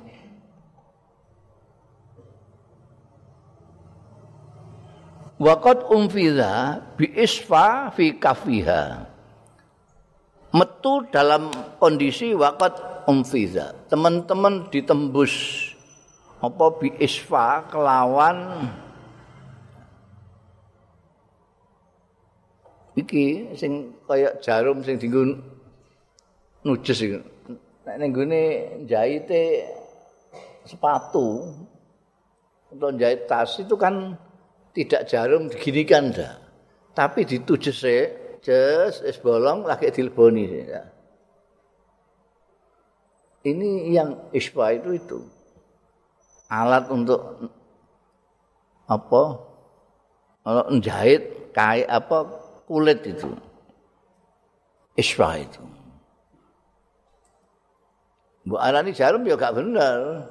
Waqat 5.37 5.87
umfiza 5.93 6.82
bi 6.99 7.12
isfa 7.14 7.95
fi 7.95 8.18
kafiha. 8.18 9.07
Metu 10.51 11.07
dalam 11.12 11.53
kondisi 11.78 12.32
waqat 12.34 13.07
umfiza. 13.07 13.76
Teman-teman 13.87 14.66
ditembus 14.72 15.32
apa 16.41 16.66
bi 16.80 16.89
isfa 17.01 17.68
kelawan 17.68 18.68
iki 22.97 23.53
sing 23.57 23.93
kaya 24.09 24.32
jarum 24.41 24.80
sing 24.80 24.97
dienggo 24.97 25.37
nujes 26.66 26.98
iki 27.06 27.18
nek 27.86 27.96
ning 28.02 28.10
gone 28.10 28.42
jahite 28.90 29.70
sepatu 30.66 31.54
untuk 32.74 32.90
jahit 32.98 33.30
tas 33.30 33.54
itu 33.62 33.78
kan 33.78 34.18
tidak 34.74 35.06
jarum 35.06 35.46
diginikan 35.46 36.10
dah 36.10 36.34
tapi 36.98 37.22
ditujes 37.22 37.86
jes 38.42 38.94
es 39.06 39.16
bolong 39.22 39.62
lagi 39.62 39.94
dileboni 39.94 40.44
ya. 40.66 40.82
ini 43.46 43.94
yang 43.94 44.30
isfa 44.34 44.74
itu 44.74 44.90
itu. 44.98 45.18
Alat 46.50 46.90
untuk 46.90 47.20
apa? 48.86 49.22
Untuk 50.46 50.66
menjahit 50.70 51.22
kain 51.54 51.86
apa? 51.90 52.26
Kulit 52.66 53.02
itu. 53.06 53.30
Iswa 54.98 55.38
itu 55.38 55.62
Bu 58.47 58.55
Arani 58.57 58.94
jarum 58.94 59.26
ya 59.26 59.34
gak 59.34 59.59
benar 59.59 60.30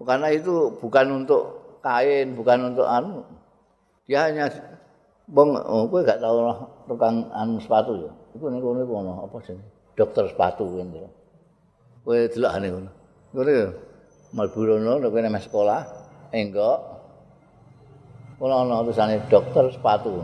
karena 0.00 0.32
itu 0.32 0.72
bukan 0.80 1.24
untuk 1.24 1.42
kain 1.84 2.32
bukan 2.32 2.72
untuk 2.72 2.88
anu 2.88 3.20
dia 4.08 4.28
hanya 4.28 4.48
bong 5.28 5.52
oh, 5.60 5.84
gue 5.92 6.00
gak 6.08 6.24
tahu 6.24 6.40
lah 6.40 6.56
tukang 6.88 7.28
anu 7.36 7.60
sepatu 7.60 8.08
ya 8.08 8.12
itu 8.32 8.44
nih 8.48 8.60
kono 8.64 8.80
kono 8.88 9.12
apa 9.28 9.36
sih 9.44 9.60
dokter 9.96 10.24
sepatu 10.28 10.64
gitu 10.76 11.04
gue 12.08 12.18
delok 12.32 12.52
ane 12.56 12.68
kono 12.72 12.90
kono 13.36 13.52
Malburono 14.30 15.02
nek 15.02 15.10
kene 15.10 15.40
sekolah, 15.42 15.80
enggak. 16.30 16.78
Kula 18.38 18.62
ana 18.62 18.86
tulisane 18.86 19.26
dokter 19.26 19.66
sepatu. 19.74 20.22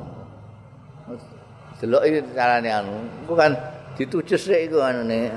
Delok 1.82 2.02
iki 2.06 2.20
carane 2.30 2.70
anu. 2.70 2.94
Iku 3.26 3.34
kan 3.34 3.52
ditujes 3.98 4.46
sik 4.46 4.70
iku 4.70 4.78
anune. 4.78 5.34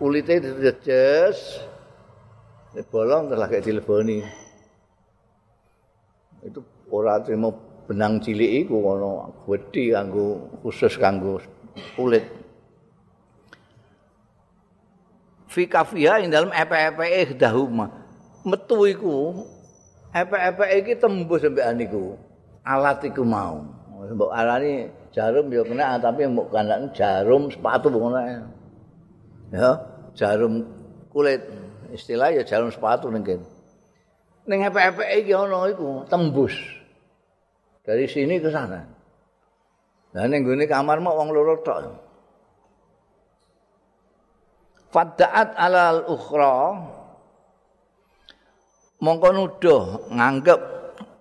Kulite 0.00 0.40
ditujes. 0.40 1.60
Nek 2.72 2.88
bolong 2.88 3.28
terus 3.28 3.40
lagi 3.44 3.60
dileboni. 3.60 4.24
Itu 6.40 6.64
ora 6.88 7.20
trimo 7.20 7.52
benang 7.84 8.24
cilik 8.24 8.64
iku 8.64 8.80
ana 8.96 9.28
gedhi 9.44 9.92
kanggo 9.92 10.56
khusus 10.64 10.96
kanggo 10.96 11.44
kulit. 11.92 12.40
fi 15.50 15.66
kafiha 15.66 16.22
ing 16.22 16.30
dalem 16.30 16.54
epe-epe 16.54 17.34
dahuma 17.34 17.90
metu 18.46 18.86
iku 18.86 19.42
epe-epe 20.14 20.64
iki 20.78 20.94
tembus 20.94 21.42
sampe 21.42 21.58
niku 21.74 22.14
alat 22.62 23.02
iku 23.02 23.26
mau 23.26 23.66
mbok 24.14 24.30
alani 24.30 24.86
jarum 25.10 25.50
ya 25.50 25.66
kena 25.66 25.98
tapi 25.98 26.30
mbok 26.30 26.54
kandakne 26.54 26.94
jarum 26.94 27.50
sepatu 27.50 27.90
ngono 27.90 28.22
ya 29.50 29.70
jarum 30.14 30.66
kulit 31.10 31.42
istilah 31.90 32.34
ya 32.34 32.42
jarum 32.46 32.70
sepatu 32.70 33.10
ning 33.10 33.22
kene. 33.22 33.46
Ning 34.46 34.66
epe-epe 34.66 35.04
iki 35.20 35.34
ana 35.36 35.70
iku 35.70 36.06
tembus. 36.10 36.54
Dari 37.84 38.06
sini 38.06 38.38
ke 38.38 38.50
sana. 38.50 38.86
Nah, 40.10 40.24
ning 40.26 40.42
gone 40.42 40.66
kamar 40.66 40.98
mok 40.98 41.14
wong 41.18 41.28
loro 41.30 41.54
tok. 41.62 42.10
fadaat 44.90 45.54
alal 45.54 46.04
ukhra. 46.10 46.82
Mongko 49.00 49.28
nuduh 49.32 50.12
nganggep 50.12 50.60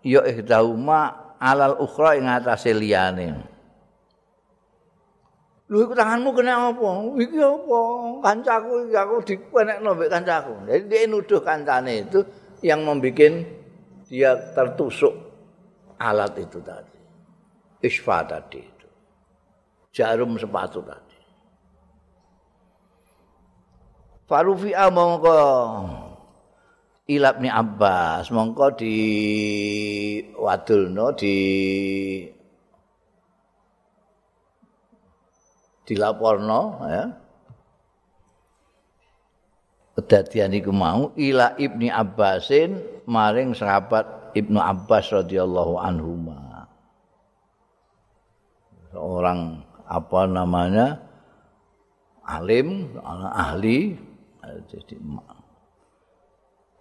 ya 0.03 0.27
ihdahuma 0.27 1.31
alal 1.39 1.79
ukhra 1.79 2.19
ing 2.19 2.27
atase 2.27 2.75
liyane 2.75 3.39
Lho 5.69 5.85
iku 5.85 5.93
tanganmu 5.93 6.33
kena 6.33 6.73
apa? 6.73 6.89
Iki 7.13 7.37
apa? 7.37 7.79
Kancaku 8.25 8.89
iki 8.89 8.95
aku 8.97 9.15
dipenekno 9.21 9.89
mbek 9.93 10.09
kancaku. 10.09 10.53
Jadi 10.65 10.83
dia 10.89 11.05
nuduh 11.05 11.41
kancane 11.45 12.09
itu 12.09 12.25
yang 12.65 12.81
membuat 12.81 13.45
dia 14.09 14.33
tertusuk 14.57 15.13
alat 16.01 16.33
itu 16.41 16.57
tadi. 16.65 16.97
Isfa 17.85 18.25
tadi 18.25 18.59
itu. 18.65 18.87
Jarum 19.93 20.41
sepatu 20.41 20.81
tadi. 20.81 21.17
Farufi 24.25 24.73
mongko 24.73 25.37
ilabni 27.09 27.49
Abbas 27.49 28.29
mongko 28.33 28.73
di 28.73 28.97
wadulno 30.33 31.13
di 31.13 31.37
dilaporno 35.89 36.85
ya. 36.85 37.05
Kedadian 39.97 40.53
iku 40.53 40.69
mau 40.69 41.11
ila 41.17 41.57
ibni 41.57 41.89
Abbasin 41.89 43.03
maring 43.09 43.57
sahabat 43.57 44.37
ibnu 44.37 44.61
Abbas 44.61 45.09
radhiyallahu 45.09 45.81
anhuma. 45.81 46.69
Seorang 48.93 49.65
apa 49.89 50.21
namanya 50.29 51.01
alim 52.29 52.93
ahli 53.33 53.97
jadi 54.69 54.97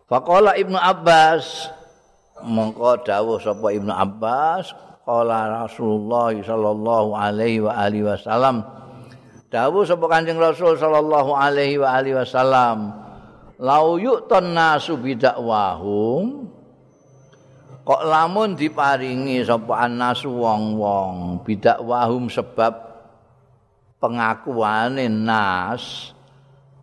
Faqala 0.08 0.56
Ibnu 0.56 0.76
Abbas 0.76 1.68
mongko 2.40 3.04
dawuh 3.04 3.36
sapa 3.40 3.76
Ibnu 3.76 3.92
Abbas 3.92 4.72
qala 5.04 5.68
Rasulullah 5.68 6.32
sallallahu 6.32 7.12
alaihi 7.12 7.60
wa 7.60 7.76
alihi 7.76 8.08
wasallam 8.08 8.64
dawuh 9.48 9.84
sapa 9.88 10.06
Kanjeng 10.08 10.36
Rasul 10.36 10.76
sallallahu 10.76 11.32
alaihi 11.32 11.80
wa 11.80 11.88
alihi 11.96 12.16
wasallam 12.20 12.92
lau 13.56 13.96
yu'tan 13.96 14.52
nasu 14.52 15.00
bidakwahum 15.00 16.52
kok 17.82 18.02
lamun 18.04 18.52
diparingi 18.52 19.40
sapa 19.42 19.88
annasu 19.88 20.28
wong-wong 20.28 21.40
bidakwahum 21.48 22.28
sebab 22.28 22.76
pengakuane 23.98 25.08
nas 25.08 26.12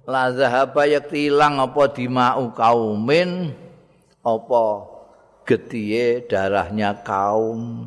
la 0.09 0.33
zahaba 0.33 0.89
yakti 0.89 1.29
ilang 1.29 1.61
apa 1.61 1.89
dimau 1.93 2.49
kaumin 2.53 3.53
apa 4.25 4.65
getiye 5.45 6.25
darahnya 6.25 6.97
kaum 7.05 7.85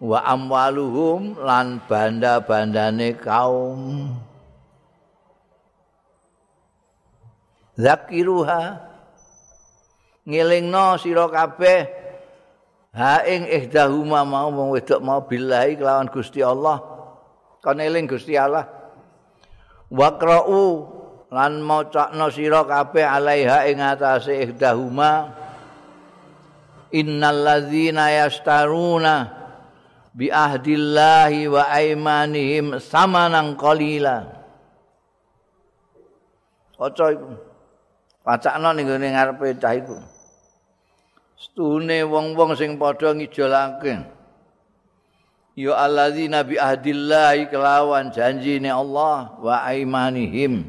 wa 0.00 0.20
amwaluhum 0.20 1.40
lan 1.40 1.80
banda-bandane 1.88 3.16
kaum. 3.16 4.12
Zakiruha 7.76 8.80
ngelingno 10.24 10.96
sira 10.96 11.28
kabeh 11.28 11.84
ha 12.96 13.20
ing 13.28 13.44
ihdahuma 13.44 14.24
mau 14.24 14.48
wong 14.48 14.72
wedok 14.72 15.00
mau 15.04 15.20
billahi 15.20 15.76
kelawan 15.76 16.08
Gusti 16.08 16.40
Allah 16.40 16.80
kon 17.60 17.76
eling 17.76 18.08
Gusti 18.08 18.32
Allah. 18.32 18.64
Waqra'u 19.92 20.88
lan 21.28 21.60
macakno 21.60 22.32
sira 22.32 22.64
kabeh 22.64 23.04
alaiha 23.04 23.68
ing 23.68 23.84
atase 23.84 24.40
ihdahuma. 24.40 25.44
Innal 26.96 27.44
ladzina 27.44 28.08
yastaruna 28.08 29.35
bi 30.16 30.32
ahdillahi 30.32 31.44
wa 31.52 31.68
aimanihim 31.68 32.80
samanan 32.80 33.52
qalila 33.60 34.36
Kaca 36.76 37.08
iku. 37.08 37.32
Pacakno 38.20 38.76
ning 38.76 38.84
ngene 38.84 39.16
ngarepe 39.16 39.56
cah 39.56 39.72
iku. 39.72 39.96
Stune 41.36 42.04
wong-wong 42.04 42.52
sing 42.52 42.76
padha 42.76 43.16
ngijolake. 43.16 44.04
Ya 45.56 45.72
alladzina 45.72 46.44
bi 46.44 46.60
ahdillahi 46.60 47.48
kelawan 47.48 48.12
janjine 48.12 48.68
Allah 48.68 49.40
wa 49.40 49.64
aimanihim. 49.64 50.68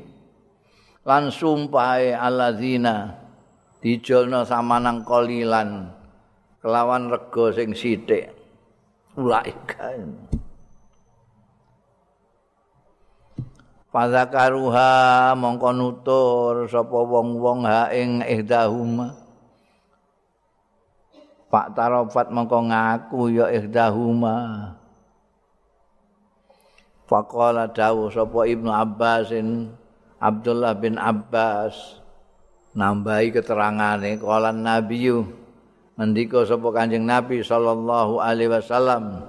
Lan 1.03 1.27
sumpahe 1.27 2.15
alladzina 2.15 3.19
dijolno 3.83 4.47
samanang 4.47 5.03
kolilan 5.03 5.91
kelawan 6.63 7.11
rego 7.11 7.51
sing 7.51 7.75
sithik. 7.75 8.36
Ulaika. 9.17 9.97
Fadzakaruha 13.89 15.33
mongko 15.33 15.69
nutur 15.73 16.69
sapa 16.69 17.01
wong-wong 17.01 17.65
ha 17.65 17.89
ing 17.89 18.21
ihdahuma. 18.21 19.17
Pak 21.49 21.73
Tarofat 21.73 22.29
mongko 22.29 22.69
ngaku 22.69 23.21
ya 23.33 23.49
ihdahuma. 23.49 24.35
Faqala 27.07 27.71
dawu 27.71 28.11
sapa 28.13 28.45
Ibnu 28.45 28.69
Abbasin 28.69 29.71
Abdullah 30.19 30.75
bin 30.75 30.99
Abbas 30.99 32.03
nambahi 32.75 33.31
keterangane 33.31 34.19
kala 34.19 34.51
Nabiyu 34.51 35.23
ngendika 35.97 36.45
sapa 36.45 36.69
Kanjeng 36.69 37.09
Nabi 37.09 37.41
sallallahu 37.41 38.21
alaihi 38.21 38.53
wasallam 38.53 39.25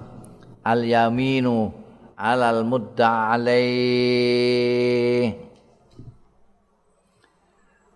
al 0.61 0.85
yaminu 0.85 1.73
alal 2.15 2.61
mudda 2.69 3.33
alaih. 3.33 3.65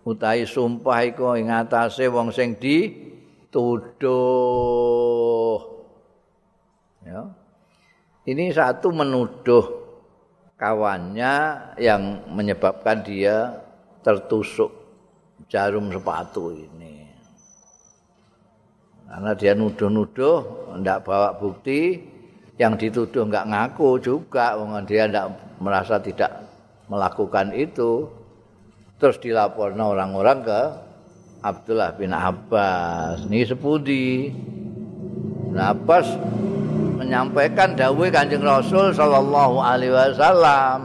Utahi 0.03 0.43
sumpah 0.43 0.99
iku 1.07 1.39
ing 1.39 1.47
atase 1.47 2.11
wong 2.11 2.35
sing 2.35 2.59
dituduh. 2.59 4.11
Ya. 7.07 7.23
Ini 8.27 8.51
satu 8.51 8.91
menuduh 8.91 9.63
kawannya 10.59 11.35
yang 11.79 12.27
menyebabkan 12.31 13.03
dia 13.03 13.63
tertusuk 14.03 14.71
jarum 15.47 15.91
sepatu 15.91 16.51
ini 16.55 16.92
karena 19.13 19.37
dia 19.37 19.53
nuduh-nuduh 19.53 20.37
tidak 20.81 21.05
bawa 21.05 21.37
bukti. 21.37 22.01
Yang 22.57 22.89
dituduh 22.89 23.29
enggak 23.29 23.45
ngaku 23.45 24.01
juga 24.01 24.57
dia 24.89 25.05
enggak 25.05 25.29
merasa 25.61 26.01
tidak 26.01 26.49
melakukan 26.89 27.53
itu. 27.53 28.09
Terus 28.97 29.21
dilaporkan 29.21 29.77
orang-orang 29.77 30.37
ke 30.41 30.61
Abdullah 31.45 31.93
bin 31.93 32.09
Abbas. 32.09 33.29
Ini 33.29 33.45
sepudi. 33.45 34.33
Nah 35.53 35.77
Abbas 35.77 36.09
menyampaikan 36.97 37.77
dawuh 37.77 38.09
Kanjeng 38.09 38.41
Rasul 38.41 38.97
sallallahu 38.97 39.61
alaihi 39.61 39.93
wasallam. 39.93 40.81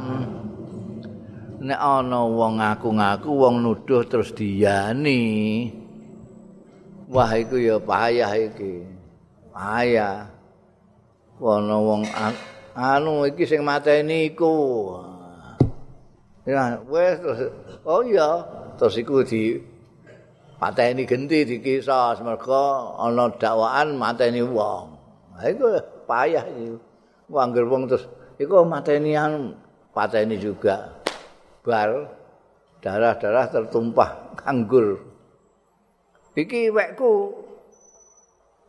Nek 1.65 1.81
ana 1.81 2.29
wong 2.29 2.61
ngaku-ngaku 2.61 3.31
wong 3.33 3.65
nuduh 3.65 4.05
terus 4.05 4.37
diyani 4.37 5.25
wah 7.09 7.33
iku 7.33 7.57
ya 7.57 7.77
payah 7.81 8.33
iki. 8.37 8.85
Payah. 9.51 10.29
Ana 11.39 11.77
wong 11.81 12.03
anu 12.77 13.25
iki 13.25 13.49
sing 13.49 13.65
mateni 13.65 14.29
iku. 14.29 14.55
Ya 16.45 16.81
wis 16.89 17.21
oh 17.85 18.01
iya 18.05 18.45
terus 18.81 18.97
iku 19.01 19.21
di 19.25 19.61
pateni 20.57 21.05
genti 21.05 21.45
di 21.45 21.57
kisah 21.61 22.19
mergo 22.25 22.97
ana 23.01 23.33
dakwaan 23.33 23.97
mateni 23.97 24.45
wong. 24.45 24.87
Ha 25.41 25.49
iku 25.49 25.67
payah 26.05 26.45
iki. 26.45 26.77
Wangger 27.29 27.65
wong 27.69 27.89
terus 27.89 28.05
iku 28.37 28.65
mateni 28.69 29.17
anu 29.17 29.57
pateni 29.97 30.37
juga. 30.37 31.01
Bar 31.65 32.09
darah-darah 32.81 33.47
tertumpah 33.51 34.39
anggur 34.47 35.08
iki 36.39 36.71
wekku 36.71 37.35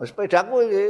sepedaku 0.02 0.66
iki. 0.66 0.88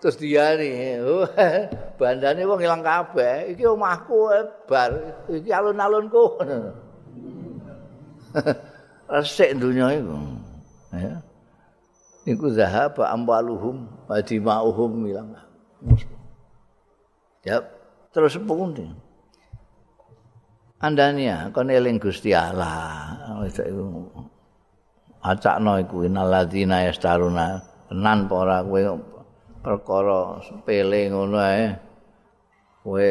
Terus 0.00 0.16
dia 0.16 0.56
nih 0.56 0.96
bandane 2.00 2.42
wong 2.48 2.60
ilang 2.64 2.80
kabeh. 2.80 3.52
Iki 3.52 3.68
omahku 3.68 4.32
eh, 4.32 4.48
bar 4.64 4.90
iki 5.28 5.52
alun-alunku. 5.52 6.40
Resik 9.12 9.60
dunya 9.60 9.92
iku. 10.00 10.16
Ya. 10.96 11.20
Iku 12.24 12.48
zahab 12.56 12.96
amwaluhum 12.96 13.88
wa 14.08 14.16
dima'uhum 14.24 14.92
ilang 15.04 15.36
ya 17.44 17.64
terus 18.12 18.36
pundi? 18.36 18.84
Andania 20.80 21.52
kon 21.52 21.68
eling 21.68 22.00
Gusti 22.00 22.32
Allah. 22.32 23.20
Wis 23.44 23.60
iku 23.60 24.08
acakno 25.20 25.80
iku 25.80 26.04
inalladzina 26.08 26.88
yastaruna. 26.88 27.60
Tenan 27.90 28.28
apa 28.28 28.34
ora 28.34 28.58
kowe 28.64 28.80
perkara 29.60 30.20
sepele 30.44 31.10
ngono 31.10 31.36
ae. 31.40 31.66
Kowe 32.80 33.08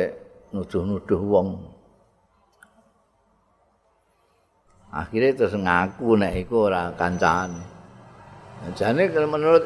nuduh-nuduh 0.54 1.22
wong. 1.22 1.50
Akhirnya 4.90 5.38
terus 5.38 5.54
ngaku 5.54 6.18
nek 6.18 6.34
iku 6.34 6.66
ora 6.66 6.90
kancane. 6.98 7.62
Jane 8.74 9.08
menurut 9.14 9.64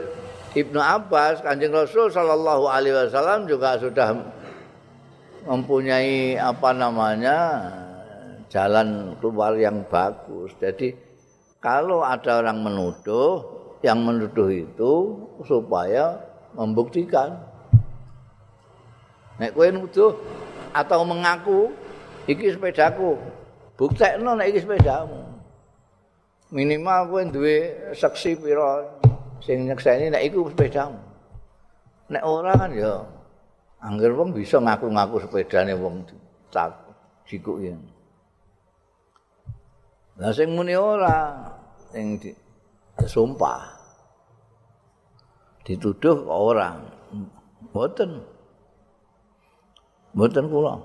Ibnu 0.54 0.78
Abbas 0.78 1.42
Kanjeng 1.42 1.74
Rasul 1.74 2.14
sallallahu 2.14 2.70
alaihi 2.70 2.94
wasallam 2.94 3.50
juga 3.50 3.74
sudah 3.82 4.14
mempunyai 5.50 6.38
apa 6.38 6.70
namanya 6.78 7.38
jalan 8.54 9.18
keluar 9.18 9.58
yang 9.58 9.82
bagus. 9.90 10.54
Jadi 10.62 10.94
kalau 11.64 12.04
ada 12.04 12.44
orang 12.44 12.60
menuduh, 12.60 13.40
yang 13.80 14.04
menuduh 14.04 14.52
itu 14.52 14.94
supaya 15.48 16.20
membuktikan. 16.60 17.40
Nek 19.40 19.56
kowe 19.56 19.68
nuduh 19.72 20.12
atau 20.76 21.08
mengaku 21.08 21.72
iki 22.28 22.52
sepedaku, 22.52 23.16
buktekno 23.80 24.36
nek 24.36 24.52
iki 24.52 24.60
sepedamu. 24.68 25.24
Minimal 26.52 27.00
kowe 27.08 27.22
duwe 27.32 27.58
saksi 27.96 28.36
pira 28.44 28.84
sing 29.40 29.64
nyekseni 29.64 30.12
nek 30.12 30.28
iku 30.28 30.52
sepedamu. 30.52 31.00
Nek 32.12 32.24
ora 32.28 32.60
kan 32.60 32.76
ya 32.76 33.08
angger 33.80 34.12
wong 34.12 34.36
bisa 34.36 34.60
ngaku-ngaku 34.60 35.24
sepedane 35.24 35.80
wong 35.80 36.04
tak 36.52 36.76
jikuk 37.24 37.64
ya. 37.64 37.76
Lah 40.22 40.30
sing 40.30 40.54
muni 40.54 40.78
ora 40.78 41.50
sing 41.90 42.22
sumpah. 43.06 43.82
dituduh 45.64 46.28
orang 46.28 46.84
boten 47.72 48.20
boten 50.12 50.46
kula. 50.52 50.76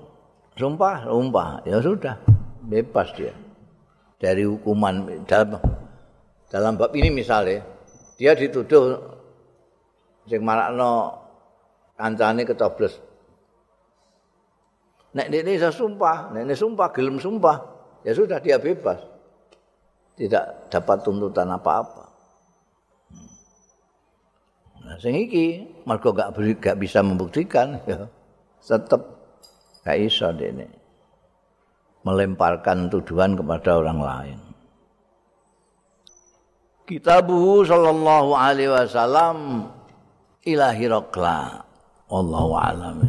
Sumpah 0.55 1.03
sumpah. 1.03 1.59
Ya 1.67 1.83
sudah 1.83 2.15
bebas 2.63 3.11
dia. 3.19 3.35
Dari 4.19 4.47
hukuman 4.47 5.23
dalam 5.27 5.59
dalam 6.47 6.79
bab 6.79 6.95
ini 6.95 7.11
misalnya 7.11 7.59
dia 8.15 8.33
dituduh 8.35 8.97
sing 10.27 10.41
marakno 10.43 11.15
kancane 11.95 12.43
kecoblos 12.45 12.99
nek 15.13 15.31
saya 15.31 15.73
sumpah 15.73 16.31
nek 16.31 16.53
sumpah 16.53 16.87
gelem 16.93 17.17
sumpah 17.17 17.57
ya 18.05 18.13
sudah 18.13 18.37
dia 18.39 18.61
bebas 18.61 19.18
tidak 20.19 20.67
dapat 20.67 20.97
tuntutan 21.01 21.47
apa-apa 21.47 22.09
Nah, 24.89 24.97
sing 24.97 25.13
iki 25.13 25.69
mergo 25.85 26.09
gak, 26.17 26.33
gak 26.57 26.77
bisa 26.81 27.05
membuktikan 27.05 27.77
ya 27.85 28.09
tetap 28.57 29.05
gak 29.85 29.97
iso 30.01 30.33
dene 30.33 30.65
melemparkan 32.01 32.89
tuduhan 32.89 33.37
kepada 33.37 33.77
orang 33.77 33.99
lain. 34.01 34.39
Kitabuhu 36.89 37.61
sallallahu 37.69 38.33
alaihi 38.33 38.71
wasallam 38.73 39.69
ilahi 40.41 40.89
raqla. 40.89 41.69
Wallahu 42.09 42.57
a'lam 42.57 43.05